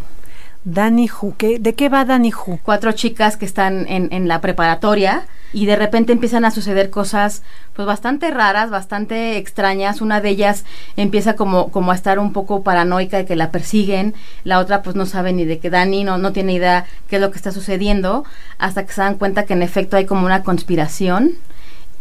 Danny 0.64 1.10
Who 1.10 1.34
¿Qué, 1.36 1.58
¿de 1.58 1.74
qué 1.74 1.88
va 1.88 2.04
Danny 2.04 2.32
Who? 2.32 2.58
cuatro 2.62 2.92
chicas 2.92 3.36
que 3.36 3.44
están 3.44 3.86
en, 3.88 4.12
en 4.12 4.28
la 4.28 4.40
preparatoria 4.40 5.26
y 5.54 5.66
de 5.66 5.76
repente 5.76 6.12
empiezan 6.12 6.44
a 6.44 6.50
suceder 6.50 6.90
cosas 6.90 7.42
pues 7.74 7.86
bastante 7.86 8.30
raras, 8.30 8.70
bastante 8.70 9.36
extrañas. 9.36 10.00
Una 10.00 10.20
de 10.20 10.30
ellas 10.30 10.64
empieza 10.96 11.36
como, 11.36 11.70
como 11.70 11.92
a 11.92 11.94
estar 11.94 12.18
un 12.18 12.32
poco 12.32 12.62
paranoica 12.64 13.18
de 13.18 13.24
que 13.24 13.36
la 13.36 13.52
persiguen, 13.52 14.14
la 14.42 14.58
otra 14.58 14.82
pues 14.82 14.96
no 14.96 15.06
sabe 15.06 15.32
ni 15.32 15.44
de 15.44 15.60
qué 15.60 15.70
Dani, 15.70 16.02
no, 16.02 16.18
no 16.18 16.32
tiene 16.32 16.54
idea 16.54 16.86
qué 17.08 17.16
es 17.16 17.22
lo 17.22 17.30
que 17.30 17.36
está 17.36 17.52
sucediendo, 17.52 18.24
hasta 18.58 18.84
que 18.84 18.92
se 18.92 19.00
dan 19.00 19.14
cuenta 19.14 19.44
que 19.44 19.52
en 19.52 19.62
efecto 19.62 19.96
hay 19.96 20.06
como 20.06 20.26
una 20.26 20.42
conspiración. 20.42 21.34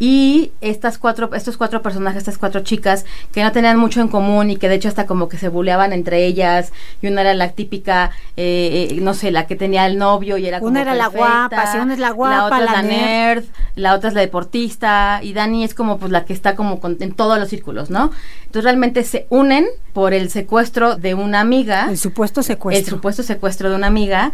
Y 0.05 0.51
estas 0.59 0.97
cuatro, 0.97 1.33
estos 1.33 1.55
cuatro 1.55 1.81
personajes, 1.81 2.17
estas 2.17 2.37
cuatro 2.37 2.59
chicas, 2.59 3.05
que 3.31 3.41
no 3.41 3.53
tenían 3.53 3.77
mucho 3.77 4.01
en 4.01 4.09
común 4.09 4.49
y 4.49 4.57
que 4.57 4.67
de 4.67 4.75
hecho 4.75 4.89
hasta 4.89 5.05
como 5.05 5.29
que 5.29 5.37
se 5.37 5.47
buleaban 5.47 5.93
entre 5.93 6.25
ellas, 6.25 6.73
y 7.01 7.07
una 7.07 7.21
era 7.21 7.33
la 7.33 7.53
típica, 7.53 8.11
eh, 8.35 8.89
eh, 8.91 8.99
no 8.99 9.13
sé, 9.13 9.31
la 9.31 9.47
que 9.47 9.55
tenía 9.55 9.85
el 9.85 9.97
novio 9.97 10.37
y 10.37 10.45
era 10.45 10.59
como 10.59 10.71
Una 10.71 10.81
era 10.81 10.91
perfecta, 10.91 11.19
la 11.19 11.25
guapa, 11.47 11.71
sí, 11.71 11.77
una 11.77 11.93
es 11.93 11.99
la 11.99 12.09
guapa, 12.09 12.35
la 12.35 12.45
otra 12.45 12.59
la 12.59 12.65
es 12.65 12.71
la 12.71 12.81
nerd. 12.81 13.43
nerd, 13.43 13.45
la 13.75 13.95
otra 13.95 14.09
es 14.09 14.13
la 14.13 14.19
deportista, 14.19 15.21
y 15.23 15.31
Dani 15.31 15.63
es 15.63 15.73
como 15.73 15.97
pues 15.97 16.11
la 16.11 16.25
que 16.25 16.33
está 16.33 16.57
como 16.57 16.81
con, 16.81 16.97
en 16.99 17.13
todos 17.13 17.39
los 17.39 17.47
círculos, 17.47 17.89
¿no? 17.89 18.11
Entonces 18.41 18.65
realmente 18.65 19.05
se 19.05 19.25
unen 19.29 19.67
por 19.93 20.13
el 20.13 20.29
secuestro 20.29 20.97
de 20.97 21.13
una 21.13 21.39
amiga. 21.39 21.87
El 21.89 21.97
supuesto 21.97 22.43
secuestro. 22.43 22.83
El 22.83 22.89
supuesto 22.89 23.23
secuestro 23.23 23.69
de 23.69 23.77
una 23.77 23.87
amiga 23.87 24.33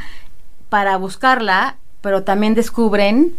para 0.69 0.97
buscarla, 0.97 1.75
pero 2.01 2.23
también 2.23 2.55
descubren 2.55 3.35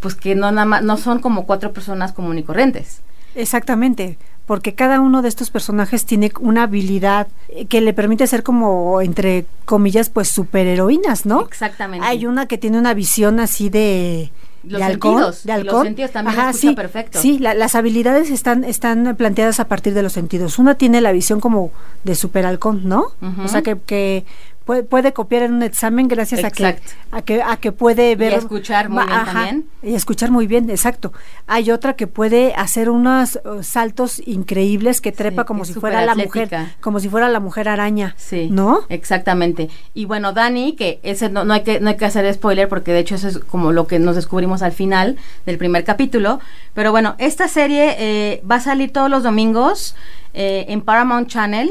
pues 0.00 0.14
que 0.14 0.34
no 0.34 0.50
nada 0.50 0.64
más, 0.64 0.82
no 0.82 0.96
son 0.96 1.20
como 1.20 1.46
cuatro 1.46 1.72
personas 1.72 2.12
común 2.12 2.38
y 2.38 2.42
corrientes. 2.42 3.00
Exactamente, 3.34 4.18
porque 4.46 4.74
cada 4.74 5.00
uno 5.00 5.22
de 5.22 5.28
estos 5.28 5.50
personajes 5.50 6.04
tiene 6.04 6.32
una 6.40 6.64
habilidad 6.64 7.28
que 7.68 7.80
le 7.80 7.92
permite 7.92 8.26
ser 8.26 8.42
como, 8.42 9.00
entre 9.00 9.46
comillas, 9.64 10.10
pues 10.10 10.28
superheroínas, 10.28 11.24
¿no? 11.26 11.42
Exactamente. 11.42 12.04
Hay 12.04 12.26
una 12.26 12.46
que 12.46 12.58
tiene 12.58 12.78
una 12.78 12.94
visión 12.94 13.38
así 13.38 13.68
de... 13.68 14.32
Los 14.62 14.78
de 14.78 14.84
halcón, 14.84 15.12
sentidos, 15.12 15.44
de 15.44 15.52
halcón. 15.52 15.72
los 15.72 15.84
sentidos 15.84 16.10
también 16.10 16.38
Ajá, 16.38 16.50
escucha 16.50 16.68
sí, 16.68 16.74
perfecto. 16.74 17.18
Sí, 17.18 17.38
la, 17.38 17.54
las 17.54 17.74
habilidades 17.74 18.28
están, 18.28 18.62
están 18.64 19.16
planteadas 19.16 19.58
a 19.58 19.68
partir 19.68 19.94
de 19.94 20.02
los 20.02 20.12
sentidos. 20.12 20.58
Una 20.58 20.74
tiene 20.74 21.00
la 21.00 21.12
visión 21.12 21.40
como 21.40 21.70
de 22.04 22.14
superhalcón, 22.14 22.86
¿no? 22.86 23.12
O 23.42 23.48
sea, 23.48 23.62
que, 23.62 23.78
que 23.78 24.26
puede, 24.64 24.82
puede 24.82 25.12
copiar 25.12 25.42
en 25.42 25.54
un 25.54 25.62
examen 25.62 26.08
gracias 26.08 26.44
a 26.44 26.50
que, 26.50 26.78
a 27.10 27.22
que 27.22 27.42
a 27.42 27.56
que 27.56 27.72
puede 27.72 28.14
ver 28.16 28.32
Y 28.32 28.36
escuchar 28.36 28.88
muy 28.88 29.04
bien 29.04 29.24
también. 29.24 29.66
y 29.82 29.94
escuchar 29.94 30.30
muy 30.30 30.46
bien, 30.46 30.70
exacto. 30.70 31.12
Hay 31.46 31.70
otra 31.70 31.94
que 31.94 32.06
puede 32.06 32.54
hacer 32.54 32.90
unos 32.90 33.40
uh, 33.44 33.62
saltos 33.62 34.20
increíbles 34.26 35.00
que 35.00 35.12
trepa 35.12 35.44
como 35.44 35.64
si 35.64 35.72
fuera 35.74 36.04
la 36.04 36.14
mujer, 36.14 36.50
como 36.80 37.00
si 37.00 37.08
fuera 37.08 37.28
la 37.28 37.40
mujer 37.40 37.68
araña, 37.68 38.14
Sí. 38.16 38.48
¿no? 38.50 38.80
Exactamente. 38.88 39.68
Y 39.94 40.04
bueno, 40.04 40.32
Dani, 40.32 40.74
que 40.76 41.00
ese 41.02 41.28
no, 41.28 41.44
no 41.44 41.54
hay 41.54 41.62
que 41.62 41.80
no 41.80 41.88
hay 41.90 41.96
que 41.96 42.04
hacer 42.04 42.32
spoiler 42.32 42.68
porque 42.68 42.92
de 42.92 43.00
hecho 43.00 43.14
eso 43.16 43.28
es 43.28 43.38
como 43.38 43.72
lo 43.72 43.86
que 43.86 43.98
nos 43.98 44.16
descubrimos 44.16 44.62
al 44.62 44.72
final 44.72 45.16
del 45.46 45.58
primer 45.58 45.84
capítulo. 45.84 46.40
Pero 46.74 46.90
bueno, 46.92 47.16
esta 47.18 47.48
serie 47.48 47.96
eh, 47.98 48.42
va 48.48 48.56
a 48.56 48.60
salir 48.60 48.92
todos 48.92 49.10
los 49.10 49.22
domingos 49.22 49.94
eh, 50.34 50.66
en 50.68 50.80
Paramount 50.82 51.28
Channel. 51.28 51.70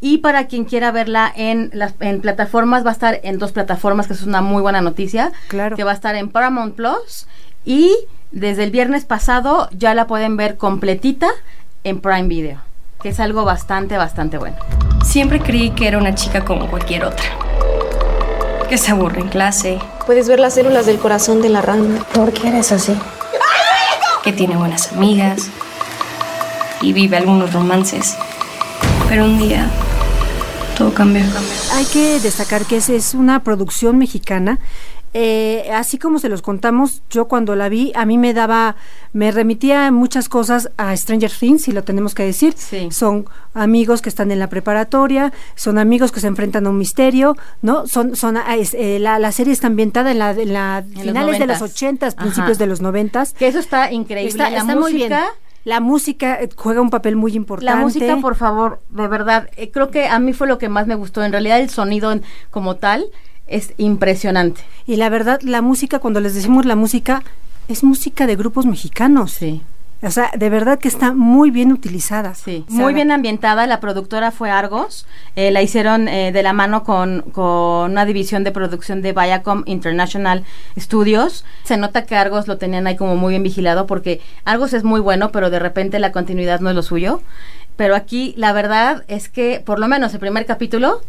Y 0.00 0.18
para 0.18 0.46
quien 0.46 0.64
quiera 0.64 0.90
verla 0.92 1.30
en 1.34 1.70
las 1.74 1.94
en 2.00 2.20
plataformas, 2.20 2.84
va 2.84 2.90
a 2.90 2.92
estar 2.92 3.20
en 3.22 3.38
dos 3.38 3.52
plataformas, 3.52 4.06
que 4.06 4.14
es 4.14 4.22
una 4.22 4.40
muy 4.40 4.62
buena 4.62 4.80
noticia. 4.80 5.32
Claro. 5.48 5.76
Que 5.76 5.84
va 5.84 5.90
a 5.90 5.94
estar 5.94 6.14
en 6.14 6.30
Paramount 6.30 6.74
Plus. 6.74 7.26
Y 7.64 7.94
desde 8.30 8.64
el 8.64 8.70
viernes 8.70 9.04
pasado 9.04 9.68
ya 9.72 9.94
la 9.94 10.06
pueden 10.06 10.36
ver 10.36 10.56
completita 10.56 11.28
en 11.84 12.00
Prime 12.00 12.28
Video. 12.28 12.60
Que 13.02 13.10
es 13.10 13.20
algo 13.20 13.44
bastante, 13.44 13.96
bastante 13.96 14.38
bueno. 14.38 14.56
Siempre 15.04 15.40
creí 15.40 15.70
que 15.70 15.88
era 15.88 15.98
una 15.98 16.14
chica 16.14 16.44
como 16.44 16.68
cualquier 16.68 17.04
otra. 17.04 17.26
Que 18.68 18.78
se 18.78 18.92
aburre 18.92 19.20
en 19.20 19.28
clase, 19.28 19.80
Puedes 20.10 20.28
ver 20.28 20.40
las 20.40 20.54
células 20.54 20.86
del 20.86 20.98
corazón 20.98 21.40
de 21.40 21.48
la 21.50 21.62
rana. 21.62 22.04
¿Por 22.12 22.32
qué 22.32 22.48
eres 22.48 22.72
así? 22.72 22.96
Que 24.24 24.32
tiene 24.32 24.56
buenas 24.56 24.92
amigas 24.92 25.48
y 26.80 26.92
vive 26.92 27.16
algunos 27.16 27.52
romances. 27.52 28.16
Pero 29.08 29.24
un 29.24 29.38
día 29.38 29.70
todo. 30.80 30.92
Hay 31.74 31.84
que 31.86 32.20
destacar 32.20 32.64
que 32.64 32.78
esa 32.78 32.94
es 32.94 33.14
una 33.14 33.42
producción 33.42 33.98
mexicana. 33.98 34.58
Eh, 35.12 35.68
así 35.74 35.98
como 35.98 36.20
se 36.20 36.28
los 36.28 36.40
contamos, 36.40 37.02
yo 37.10 37.26
cuando 37.26 37.56
la 37.56 37.68
vi, 37.68 37.92
a 37.96 38.06
mí 38.06 38.16
me 38.16 38.32
daba, 38.32 38.76
me 39.12 39.32
remitía 39.32 39.90
muchas 39.90 40.28
cosas 40.28 40.70
a 40.76 40.96
Stranger 40.96 41.32
Things, 41.32 41.62
si 41.62 41.72
lo 41.72 41.82
tenemos 41.82 42.14
que 42.14 42.22
decir. 42.24 42.54
Sí. 42.56 42.88
Son 42.92 43.26
amigos 43.52 44.02
que 44.02 44.08
están 44.08 44.30
en 44.30 44.38
la 44.38 44.48
preparatoria, 44.48 45.32
son 45.56 45.78
amigos 45.78 46.12
que 46.12 46.20
se 46.20 46.28
enfrentan 46.28 46.66
a 46.66 46.70
un 46.70 46.78
misterio, 46.78 47.36
¿no? 47.60 47.88
Son, 47.88 48.14
son, 48.14 48.36
ah, 48.36 48.56
es, 48.56 48.72
eh, 48.74 48.98
la, 49.00 49.18
la 49.18 49.32
serie 49.32 49.52
está 49.52 49.66
ambientada 49.66 50.12
en 50.12 50.20
la, 50.20 50.30
en 50.30 50.52
la 50.52 50.84
los 50.86 51.02
finales 51.02 51.38
de 51.40 51.46
los 51.46 51.58
90s. 51.58 51.62
ochentas, 51.62 52.14
principios 52.14 52.50
Ajá. 52.56 52.58
de 52.58 52.66
los 52.66 52.80
noventas. 52.80 53.32
Que 53.32 53.48
eso 53.48 53.58
está 53.58 53.90
increíble. 53.90 54.30
Está, 54.30 54.48
la 54.48 54.58
está 54.58 54.76
música, 54.76 54.80
muy 54.80 54.92
bien. 54.92 55.12
La 55.70 55.78
música 55.80 56.28
eh, 56.42 56.48
juega 56.56 56.80
un 56.80 56.90
papel 56.90 57.14
muy 57.16 57.32
importante. 57.34 57.72
La 57.72 57.76
música, 57.80 58.16
por 58.20 58.34
favor, 58.34 58.80
de 58.90 59.06
verdad, 59.08 59.48
eh, 59.56 59.70
creo 59.70 59.90
que 59.90 60.06
a 60.08 60.18
mí 60.18 60.32
fue 60.32 60.46
lo 60.48 60.58
que 60.58 60.68
más 60.68 60.86
me 60.86 60.96
gustó. 60.96 61.22
En 61.22 61.30
realidad, 61.32 61.60
el 61.60 61.70
sonido 61.70 62.10
en- 62.10 62.22
como 62.50 62.74
tal 62.76 63.04
es 63.46 63.72
impresionante. 63.76 64.62
Y 64.86 64.96
la 64.96 65.08
verdad, 65.08 65.40
la 65.42 65.62
música, 65.62 65.98
cuando 66.00 66.20
les 66.20 66.34
decimos 66.34 66.66
la 66.66 66.74
música, 66.76 67.22
es 67.68 67.84
música 67.84 68.26
de 68.26 68.34
grupos 68.36 68.66
mexicanos. 68.66 69.30
Sí. 69.32 69.62
O 70.02 70.10
sea, 70.10 70.30
de 70.34 70.48
verdad 70.48 70.78
que 70.78 70.88
está 70.88 71.12
muy 71.12 71.50
bien 71.50 71.72
utilizada. 71.72 72.34
Sí, 72.34 72.64
muy 72.68 72.94
bien 72.94 73.10
ambientada. 73.10 73.66
La 73.66 73.80
productora 73.80 74.30
fue 74.30 74.50
Argos. 74.50 75.06
Eh, 75.36 75.50
la 75.50 75.60
hicieron 75.60 76.08
eh, 76.08 76.32
de 76.32 76.42
la 76.42 76.54
mano 76.54 76.84
con, 76.84 77.20
con, 77.32 77.90
una 77.90 78.06
división 78.06 78.42
de 78.42 78.50
producción 78.50 79.02
de 79.02 79.12
Viacom 79.12 79.62
International 79.66 80.44
Studios. 80.78 81.44
Se 81.64 81.76
nota 81.76 82.06
que 82.06 82.16
Argos 82.16 82.48
lo 82.48 82.56
tenían 82.56 82.86
ahí 82.86 82.96
como 82.96 83.16
muy 83.16 83.32
bien 83.32 83.42
vigilado 83.42 83.86
porque 83.86 84.22
Argos 84.44 84.72
es 84.72 84.84
muy 84.84 85.00
bueno, 85.00 85.32
pero 85.32 85.50
de 85.50 85.58
repente 85.58 85.98
la 85.98 86.12
continuidad 86.12 86.60
no 86.60 86.70
es 86.70 86.76
lo 86.76 86.82
suyo. 86.82 87.20
Pero 87.76 87.94
aquí 87.94 88.32
la 88.38 88.52
verdad 88.52 89.04
es 89.06 89.28
que 89.28 89.62
por 89.64 89.78
lo 89.78 89.86
menos 89.86 90.14
el 90.14 90.20
primer 90.20 90.46
capítulo 90.46 91.02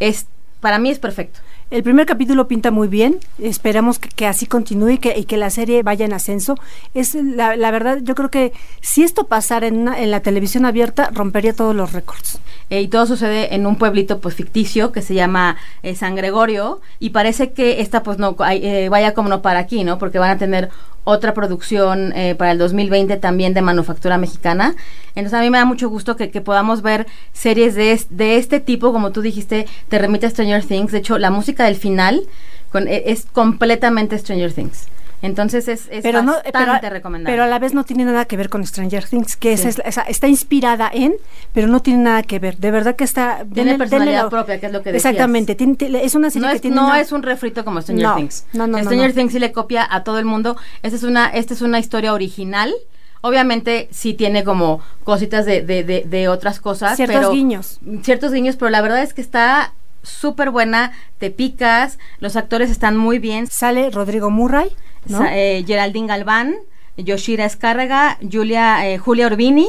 es 0.00 0.26
para 0.60 0.78
mí 0.78 0.90
es 0.90 0.98
perfecto. 0.98 1.40
El 1.70 1.82
primer 1.82 2.06
capítulo 2.06 2.48
pinta 2.48 2.70
muy 2.70 2.88
bien, 2.88 3.18
esperamos 3.38 3.98
que, 3.98 4.26
así 4.26 4.46
continúe 4.46 4.92
y 4.92 4.98
que, 4.98 5.18
y 5.18 5.24
que, 5.24 5.36
la 5.36 5.50
serie 5.50 5.82
vaya 5.82 6.06
en 6.06 6.14
ascenso. 6.14 6.54
Es 6.94 7.14
la, 7.14 7.70
verdad, 7.70 7.98
yo 8.00 8.14
creo 8.14 8.30
que 8.30 8.54
si 8.80 9.02
esto 9.02 9.26
pasara 9.26 9.66
en, 9.66 9.76
una, 9.76 10.00
en 10.00 10.10
la 10.10 10.20
televisión 10.20 10.64
abierta, 10.64 11.10
rompería 11.12 11.52
todos 11.52 11.76
los 11.76 11.92
récords. 11.92 12.40
Eh, 12.70 12.80
y 12.80 12.88
todo 12.88 13.04
sucede 13.04 13.54
en 13.54 13.66
un 13.66 13.76
pueblito 13.76 14.18
pues 14.18 14.34
ficticio 14.34 14.92
que 14.92 15.02
se 15.02 15.12
llama 15.12 15.58
eh, 15.82 15.94
San 15.94 16.14
Gregorio 16.14 16.80
y 17.00 17.10
parece 17.10 17.52
que 17.52 17.82
esta 17.82 18.02
pues 18.02 18.18
no 18.18 18.34
eh, 18.50 18.88
vaya 18.88 19.12
como 19.12 19.28
no 19.28 19.42
para 19.42 19.58
aquí, 19.58 19.84
¿no? 19.84 19.98
Porque 19.98 20.18
van 20.18 20.30
a 20.30 20.38
tener 20.38 20.70
otra 21.04 21.34
producción 21.34 22.12
eh, 22.14 22.34
para 22.34 22.52
el 22.52 22.58
2020 22.58 23.16
también 23.16 23.54
de 23.54 23.62
manufactura 23.62 24.18
mexicana. 24.18 24.76
Entonces 25.14 25.34
a 25.34 25.40
mí 25.40 25.50
me 25.50 25.58
da 25.58 25.64
mucho 25.64 25.88
gusto 25.88 26.16
que, 26.16 26.28
podamos 26.40 26.82
ver 26.82 27.06
series 27.32 27.74
de, 27.74 28.00
de, 28.10 28.36
este 28.36 28.60
tipo, 28.60 28.92
como 28.92 29.10
tú 29.10 29.22
dijiste, 29.22 29.66
te 29.88 29.98
remite 29.98 30.26
a 30.26 30.30
Stranger 30.30 30.64
Things. 30.64 30.92
De 30.92 30.98
hecho, 30.98 31.18
la 31.18 31.30
música 31.30 31.64
del 31.64 31.76
final 31.76 32.22
con, 32.70 32.88
e, 32.88 33.04
es 33.06 33.26
completamente 33.32 34.18
Stranger 34.18 34.52
Things. 34.52 34.88
Entonces 35.20 35.66
es, 35.68 35.88
es 35.90 36.02
pero 36.02 36.22
bastante 36.22 36.50
no, 36.50 36.78
pero, 36.80 36.94
recomendable. 36.94 37.32
Pero 37.32 37.44
a 37.44 37.46
la 37.46 37.58
vez 37.58 37.74
no 37.74 37.84
tiene 37.84 38.04
nada 38.04 38.24
que 38.26 38.36
ver 38.36 38.48
con 38.48 38.64
Stranger 38.64 39.04
Things, 39.04 39.36
que 39.36 39.56
sí. 39.56 39.68
es, 39.68 39.80
esa, 39.84 40.02
está 40.02 40.28
inspirada 40.28 40.90
en, 40.92 41.14
pero 41.52 41.66
no 41.66 41.80
tiene 41.80 42.04
nada 42.04 42.22
que 42.22 42.38
ver. 42.38 42.56
De 42.58 42.70
verdad 42.70 42.94
que 42.94 43.04
está... 43.04 43.44
Tiene 43.52 43.72
denle, 43.72 43.78
personalidad 43.78 44.18
denle 44.18 44.30
propia, 44.30 44.60
que 44.60 44.66
es 44.66 44.72
lo 44.72 44.82
que 44.82 44.92
decías. 44.92 45.12
Exactamente. 45.12 45.54
Tiene, 45.54 46.04
es 46.04 46.14
una 46.14 46.30
serie 46.30 46.46
no 46.46 46.50
que 46.50 46.56
es, 46.56 46.62
tiene... 46.62 46.76
No 46.76 46.86
una... 46.86 47.00
es 47.00 47.10
un 47.12 47.22
refrito 47.22 47.64
como 47.64 47.80
Stranger 47.82 48.06
no, 48.06 48.16
Things. 48.16 48.46
No, 48.52 48.66
no, 48.66 48.78
Stranger 48.78 49.12
Things 49.12 49.32
sí 49.32 49.38
le 49.38 49.52
copia 49.52 49.86
a 49.90 50.04
todo 50.04 50.18
el 50.18 50.24
mundo. 50.24 50.56
Esta 50.82 50.96
es 50.96 51.02
una, 51.02 51.28
esta 51.28 51.54
es 51.54 51.62
una 51.62 51.78
historia 51.78 52.12
original. 52.12 52.72
Obviamente 53.20 53.88
sí 53.90 54.14
tiene 54.14 54.44
como 54.44 54.80
cositas 55.02 55.44
de, 55.44 55.62
de, 55.62 55.82
de, 55.82 56.04
de 56.06 56.28
otras 56.28 56.60
cosas. 56.60 56.94
Ciertos 56.94 57.16
pero, 57.16 57.32
guiños. 57.32 57.80
Ciertos 58.02 58.32
guiños, 58.32 58.54
pero 58.54 58.70
la 58.70 58.80
verdad 58.80 59.02
es 59.02 59.14
que 59.14 59.20
está 59.20 59.72
súper 60.08 60.50
buena, 60.50 60.92
te 61.18 61.30
picas, 61.30 61.98
los 62.20 62.36
actores 62.36 62.70
están 62.70 62.96
muy 62.96 63.18
bien. 63.18 63.46
Sale 63.46 63.90
Rodrigo 63.90 64.30
Murray, 64.30 64.70
¿no? 65.06 65.24
eh, 65.24 65.64
Geraldine 65.66 66.08
Galván, 66.08 66.56
Yoshira 66.96 67.44
Escárraga, 67.44 68.18
Julia, 68.30 68.88
eh, 68.88 68.98
Julia 68.98 69.26
Urbini 69.26 69.68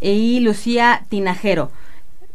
y 0.00 0.40
Lucía 0.40 1.04
Tinajero. 1.08 1.70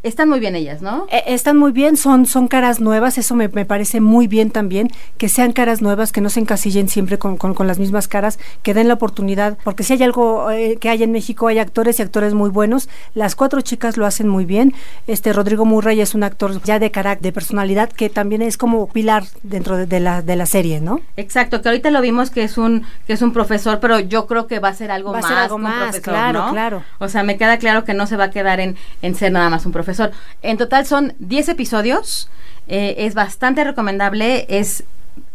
Están 0.04 0.28
muy 0.28 0.42
bien 0.42 0.54
ellas, 0.58 0.82
¿no? 0.82 1.08
Eh, 1.10 1.24
están 1.28 1.56
muy 1.56 1.72
bien, 1.72 1.96
son, 1.96 2.26
son 2.26 2.50
caras 2.50 2.82
nuevas, 2.82 3.18
eso 3.18 3.36
me, 3.36 3.48
me, 3.48 3.64
parece 3.64 4.02
muy 4.02 4.28
bien 4.28 4.52
también, 4.52 4.90
que 5.18 5.30
sean 5.30 5.54
caras 5.54 5.82
nuevas, 5.82 6.12
que 6.12 6.20
no 6.20 6.30
se 6.30 6.42
encasillen 6.42 6.90
siempre 6.90 7.18
con, 7.18 7.38
con, 7.38 7.54
con 7.54 7.68
las 7.68 7.80
mismas 7.80 8.10
caras, 8.10 8.38
que 8.64 8.74
den 8.74 8.90
la 8.90 8.96
oportunidad, 8.96 9.58
porque 9.64 9.84
si 9.84 9.94
hay 9.94 10.04
algo 10.04 10.52
eh, 10.52 10.78
que 10.82 10.90
hay 10.90 11.04
en 11.04 11.14
México, 11.14 11.48
hay 11.48 11.60
actores 11.60 12.00
y 12.00 12.02
actores 12.02 12.34
muy 12.34 12.50
buenos, 12.50 12.90
las 13.14 13.36
cuatro 13.36 13.62
chicas 13.62 13.96
lo 13.96 14.06
hacen 14.06 14.28
muy 14.28 14.44
bien, 14.44 14.74
este 15.08 15.32
Rodrigo 15.32 15.64
Murray 15.64 16.02
es 16.02 16.16
un 16.16 16.24
actor 16.24 16.62
ya 16.64 16.80
de 16.80 16.92
carácter, 16.92 17.24
de 17.24 17.32
personalidad, 17.32 17.90
que 17.90 18.10
también 18.10 18.42
es 18.42 18.58
como 18.58 18.88
pilar 18.88 19.24
dentro 19.42 19.78
de, 19.78 19.86
de, 19.86 20.02
la, 20.02 20.22
de 20.22 20.36
la 20.36 20.46
serie, 20.46 20.82
¿no? 20.82 21.00
Exacto, 21.16 21.62
que 21.62 21.70
ahorita 21.70 21.92
lo 21.92 22.02
vimos 22.02 22.30
que 22.30 22.44
es 22.44 22.58
un, 22.58 22.86
que 23.08 23.14
es 23.14 23.22
un 23.22 23.32
profesor, 23.32 23.80
pero 23.80 24.02
yo 24.02 24.28
creo 24.28 24.48
que 24.48 24.60
va 24.60 24.68
a 24.68 24.74
ser 24.74 24.92
algo 24.92 25.14
va 25.14 25.22
más. 25.22 25.26
A 25.26 25.28
ser 25.30 25.38
algo 25.38 25.58
más, 25.60 25.74
profesor, 25.76 26.02
claro, 26.02 26.40
¿no? 26.48 26.52
claro. 26.52 26.84
O 27.00 27.08
sea, 27.08 27.24
me 27.24 27.38
queda 27.38 27.58
claro 27.58 27.86
que 27.86 27.94
no 27.94 28.06
se 28.06 28.18
va 28.18 28.26
a 28.26 28.32
quedar 28.32 28.60
en, 28.60 28.76
en 29.02 29.16
ser 29.16 29.32
nada 29.32 29.50
más 29.50 29.66
un 29.66 29.72
profesor. 29.72 29.93
En 30.42 30.58
total 30.58 30.86
son 30.86 31.14
10 31.20 31.50
episodios, 31.50 32.30
eh, 32.68 32.96
es 33.00 33.14
bastante 33.14 33.64
recomendable, 33.64 34.46
es 34.50 34.84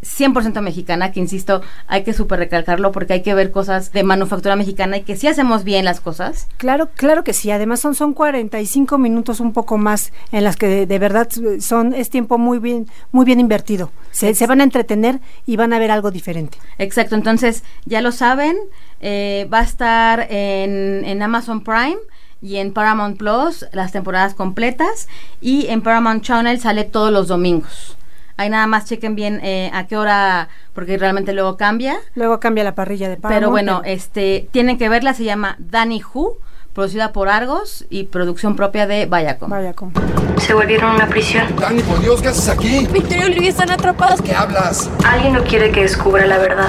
100% 0.03 0.61
mexicana, 0.61 1.12
que 1.12 1.21
insisto, 1.21 1.61
hay 1.87 2.05
que 2.05 2.12
súper 2.12 2.38
recalcarlo 2.38 2.92
porque 2.92 3.14
hay 3.14 3.23
que 3.23 3.35
ver 3.35 3.51
cosas 3.51 3.92
de 3.92 4.05
manufactura 4.05 4.55
mexicana 4.57 4.97
y 4.97 5.03
que 5.03 5.14
si 5.14 5.23
sí 5.23 5.29
hacemos 5.29 5.64
bien 5.64 5.85
las 5.85 6.01
cosas. 6.01 6.47
Claro, 6.57 6.88
claro 6.94 7.25
que 7.25 7.33
sí, 7.33 7.51
además 7.51 7.81
son, 7.81 7.94
son 7.94 8.14
45 8.14 8.97
minutos 8.99 9.40
un 9.40 9.53
poco 9.53 9.77
más 9.77 10.12
en 10.31 10.44
las 10.44 10.57
que 10.57 10.68
de, 10.68 10.87
de 10.87 10.99
verdad 10.99 11.29
son 11.61 11.94
es 11.94 12.11
tiempo 12.11 12.38
muy 12.38 12.59
bien 12.59 12.87
muy 13.11 13.25
bien 13.25 13.40
invertido. 13.40 13.90
Se, 14.12 14.35
se, 14.35 14.47
van 14.47 14.61
a 14.61 14.64
entretener 14.64 15.21
y 15.47 15.57
van 15.57 15.73
a 15.73 15.79
ver 15.79 15.90
algo 15.90 16.11
diferente. 16.11 16.59
Exacto, 16.79 17.14
entonces 17.14 17.64
ya 17.85 18.01
lo 18.01 18.12
saben, 18.12 18.57
eh, 19.01 19.49
va 19.53 19.61
a 19.61 19.64
estar 19.64 20.27
en, 20.31 21.05
en 21.05 21.23
Amazon 21.23 21.62
Prime 21.62 21.99
y 22.40 22.57
en 22.57 22.72
Paramount 22.72 23.18
Plus 23.18 23.66
las 23.72 23.92
temporadas 23.92 24.35
completas 24.35 25.09
y 25.40 25.66
en 25.68 25.83
Paramount 25.83 26.22
Channel 26.22 26.61
sale 26.61 26.85
todos 26.85 27.12
los 27.12 27.29
domingos. 27.29 27.96
Ahí 28.37 28.51
nada 28.51 28.68
más 28.68 28.85
chequen 28.85 29.16
bien 29.16 29.40
eh, 29.42 29.68
a 29.74 29.88
qué 29.88 29.96
hora, 29.96 30.48
porque 30.72 30.96
realmente 30.96 31.33
luego 31.33 31.57
cambia. 31.57 31.96
Luego 32.14 32.38
cambia 32.38 32.62
la 32.62 32.77
parrilla 32.77 33.09
de 33.09 33.16
Paramount. 33.16 33.40
Pero 33.40 33.51
bueno, 33.51 33.83
este 33.85 34.48
tienen 34.53 34.79
que 34.79 34.88
verla, 34.88 35.12
se 35.12 35.24
llama 35.24 35.57
Danny 35.59 36.01
Who, 36.14 36.37
producida 36.72 37.12
por 37.12 37.29
Argos 37.29 37.85
y 37.90 38.05
producción 38.05 38.55
propia 38.55 38.87
de 38.87 39.07
Viacom. 39.07 39.51
Viacom. 39.51 39.92
Se 40.38 40.55
volvieron 40.55 40.94
una 40.94 41.09
prisión. 41.09 41.48
Dani, 41.57 41.83
por 41.83 42.01
Dios, 42.01 42.22
¿qué 42.22 42.29
haces 42.29 42.48
aquí? 42.48 42.87
Victoria 42.92 43.24
y 43.24 43.33
Olivia 43.33 43.48
están 43.48 43.72
atrapadas. 43.72 44.22
¿Qué 44.22 44.33
hablas? 44.33 44.88
Alguien 45.05 45.33
no 45.33 45.42
quiere 45.42 45.72
que 45.72 45.83
descubra 45.83 46.24
la 46.24 46.38
verdad. 46.38 46.68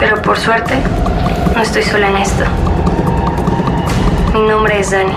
Pero 0.00 0.20
por 0.20 0.36
suerte, 0.36 0.74
no 1.54 1.62
estoy 1.62 1.84
sola 1.84 2.08
en 2.08 2.16
esto. 2.16 2.42
Mi 4.32 4.40
nombre 4.48 4.80
es 4.80 4.90
Dani. 4.90 5.12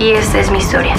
Y 0.00 0.10
esta 0.10 0.40
es 0.40 0.50
mi 0.50 0.58
historia. 0.58 0.96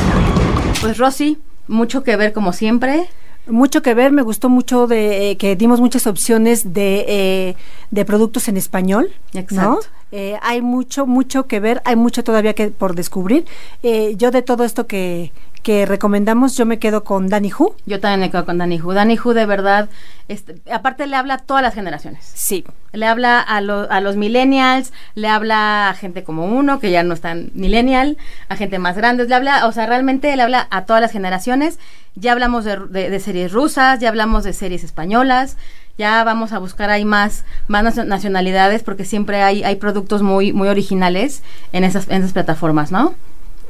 Pues 0.80 0.98
Rosy, 0.98 1.38
mucho 1.68 2.04
que 2.04 2.16
ver 2.16 2.32
como 2.32 2.54
siempre. 2.54 3.10
Mucho 3.48 3.82
que 3.82 3.94
ver, 3.94 4.14
me 4.14 4.22
gustó 4.22 4.48
mucho 4.48 4.88
de 4.88 5.32
eh, 5.32 5.38
que 5.38 5.58
dimos 5.58 5.82
muchas 5.82 6.08
opciones 6.08 6.74
de, 6.74 7.06
eh, 7.08 7.56
de 7.92 8.06
productos 8.06 8.48
en 8.48 8.56
español. 8.56 9.12
Exacto. 9.34 9.70
¿no? 9.72 9.80
Eh, 10.12 10.38
hay 10.42 10.62
mucho, 10.62 11.06
mucho 11.06 11.46
que 11.46 11.60
ver, 11.60 11.82
hay 11.86 11.96
mucho 11.96 12.24
todavía 12.24 12.54
que 12.54 12.70
por 12.70 12.96
descubrir. 12.96 13.46
Eh, 13.84 14.16
yo 14.18 14.32
de 14.32 14.42
todo 14.42 14.64
esto 14.64 14.88
que, 14.88 15.32
que 15.62 15.86
recomendamos, 15.86 16.58
yo 16.58 16.66
me 16.66 16.80
quedo 16.80 17.04
con 17.04 17.28
Danny 17.30 17.52
Who. 17.52 17.76
Yo 17.86 18.00
también 18.00 18.22
me 18.22 18.32
quedo 18.32 18.46
con 18.46 18.58
Danny 18.58 18.82
Who. 18.82 18.94
Danny 18.94 19.20
Who 19.24 19.34
de 19.36 19.46
verdad, 19.46 19.90
este, 20.28 20.56
aparte 20.72 21.06
le 21.06 21.16
habla 21.16 21.36
a 21.36 21.38
todas 21.38 21.62
las 21.62 21.76
generaciones. 21.76 22.26
Sí. 22.34 22.64
Le 22.92 23.06
habla 23.06 23.40
a, 23.40 23.62
lo, 23.62 23.92
a 23.92 24.02
los 24.02 24.16
millennials, 24.16 24.94
le 25.14 25.28
habla 25.28 25.90
a 25.90 25.94
gente 25.94 26.24
como 26.24 26.46
uno, 26.46 26.80
que 26.80 26.90
ya 26.90 27.04
no 27.04 27.14
están 27.14 27.52
millennial, 27.54 28.18
a 28.48 28.56
gente 28.56 28.80
más 28.80 28.98
grande, 28.98 29.28
le 29.28 29.36
habla, 29.36 29.68
o 29.68 29.72
sea, 29.72 29.86
realmente 29.86 30.36
le 30.36 30.42
habla 30.42 30.68
a 30.72 30.86
todas 30.86 31.02
las 31.04 31.12
generaciones. 31.12 31.78
Ya 32.16 32.32
hablamos 32.32 32.66
de, 32.66 32.78
de, 32.78 33.10
de 33.10 33.20
series 33.20 33.52
rusas, 33.52 34.00
ya 34.00 34.10
hablamos 34.10 34.44
de 34.44 34.54
series 34.54 34.84
españolas, 34.84 35.56
ya 36.00 36.24
vamos 36.24 36.54
a 36.54 36.60
buscar 36.60 36.90
ahí 36.90 37.04
más, 37.04 37.44
más 37.68 37.98
nacionalidades 37.98 38.84
porque 38.84 39.04
siempre 39.04 39.44
hay, 39.44 39.64
hay 39.64 39.76
productos 39.76 40.24
muy, 40.24 40.54
muy 40.54 40.70
originales 40.70 41.44
en 41.74 41.84
esas, 41.84 42.08
en 42.08 42.22
esas 42.22 42.32
plataformas, 42.32 42.92
¿no? 42.92 43.14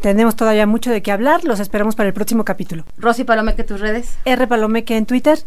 Tenemos 0.01 0.35
todavía 0.35 0.67
mucho 0.67 0.91
de 0.91 1.01
qué 1.01 1.11
hablar, 1.11 1.43
los 1.43 1.59
esperamos 1.59 1.95
para 1.95 2.07
el 2.07 2.13
próximo 2.13 2.45
capítulo. 2.45 2.85
Rosy 2.97 3.23
Palomeque, 3.23 3.63
tus 3.63 3.81
redes. 3.81 4.17
R 4.25 4.47
Palomeque 4.47 4.95
en 4.95 5.07
Twitter. 5.07 5.39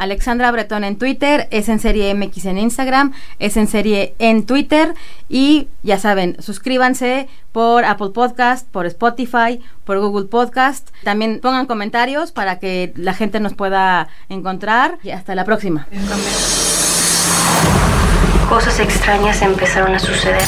Alexandra 0.00 0.50
Bretón 0.50 0.82
en 0.82 0.96
Twitter, 0.96 1.46
es 1.50 1.68
en 1.68 1.78
serie 1.78 2.14
MX 2.14 2.46
en 2.46 2.58
Instagram, 2.58 3.12
es 3.38 3.58
en 3.58 3.68
serie 3.68 4.14
en 4.18 4.46
Twitter 4.46 4.94
y 5.28 5.68
ya 5.82 5.98
saben, 5.98 6.36
suscríbanse 6.40 7.28
por 7.52 7.84
Apple 7.84 8.08
Podcast, 8.14 8.66
por 8.66 8.86
Spotify, 8.86 9.60
por 9.84 10.00
Google 10.00 10.24
Podcast. 10.24 10.88
También 11.04 11.40
pongan 11.40 11.66
comentarios 11.66 12.32
para 12.32 12.58
que 12.58 12.94
la 12.96 13.12
gente 13.12 13.40
nos 13.40 13.52
pueda 13.52 14.08
encontrar 14.30 14.98
y 15.02 15.10
hasta 15.10 15.34
la 15.34 15.44
próxima. 15.44 15.86
Cosas 18.48 18.80
extrañas 18.80 19.42
empezaron 19.42 19.94
a 19.94 19.98
suceder. 19.98 20.42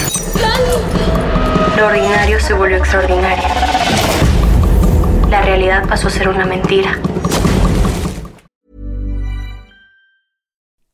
Lo 1.76 1.86
ordinario 1.88 2.40
se 2.40 2.54
volvió 2.54 2.78
extraordinario. 2.78 3.44
La 5.28 5.42
realidad 5.42 5.86
pasó 5.86 6.08
a 6.08 6.10
ser 6.10 6.30
una 6.30 6.46
mentira. 6.46 6.98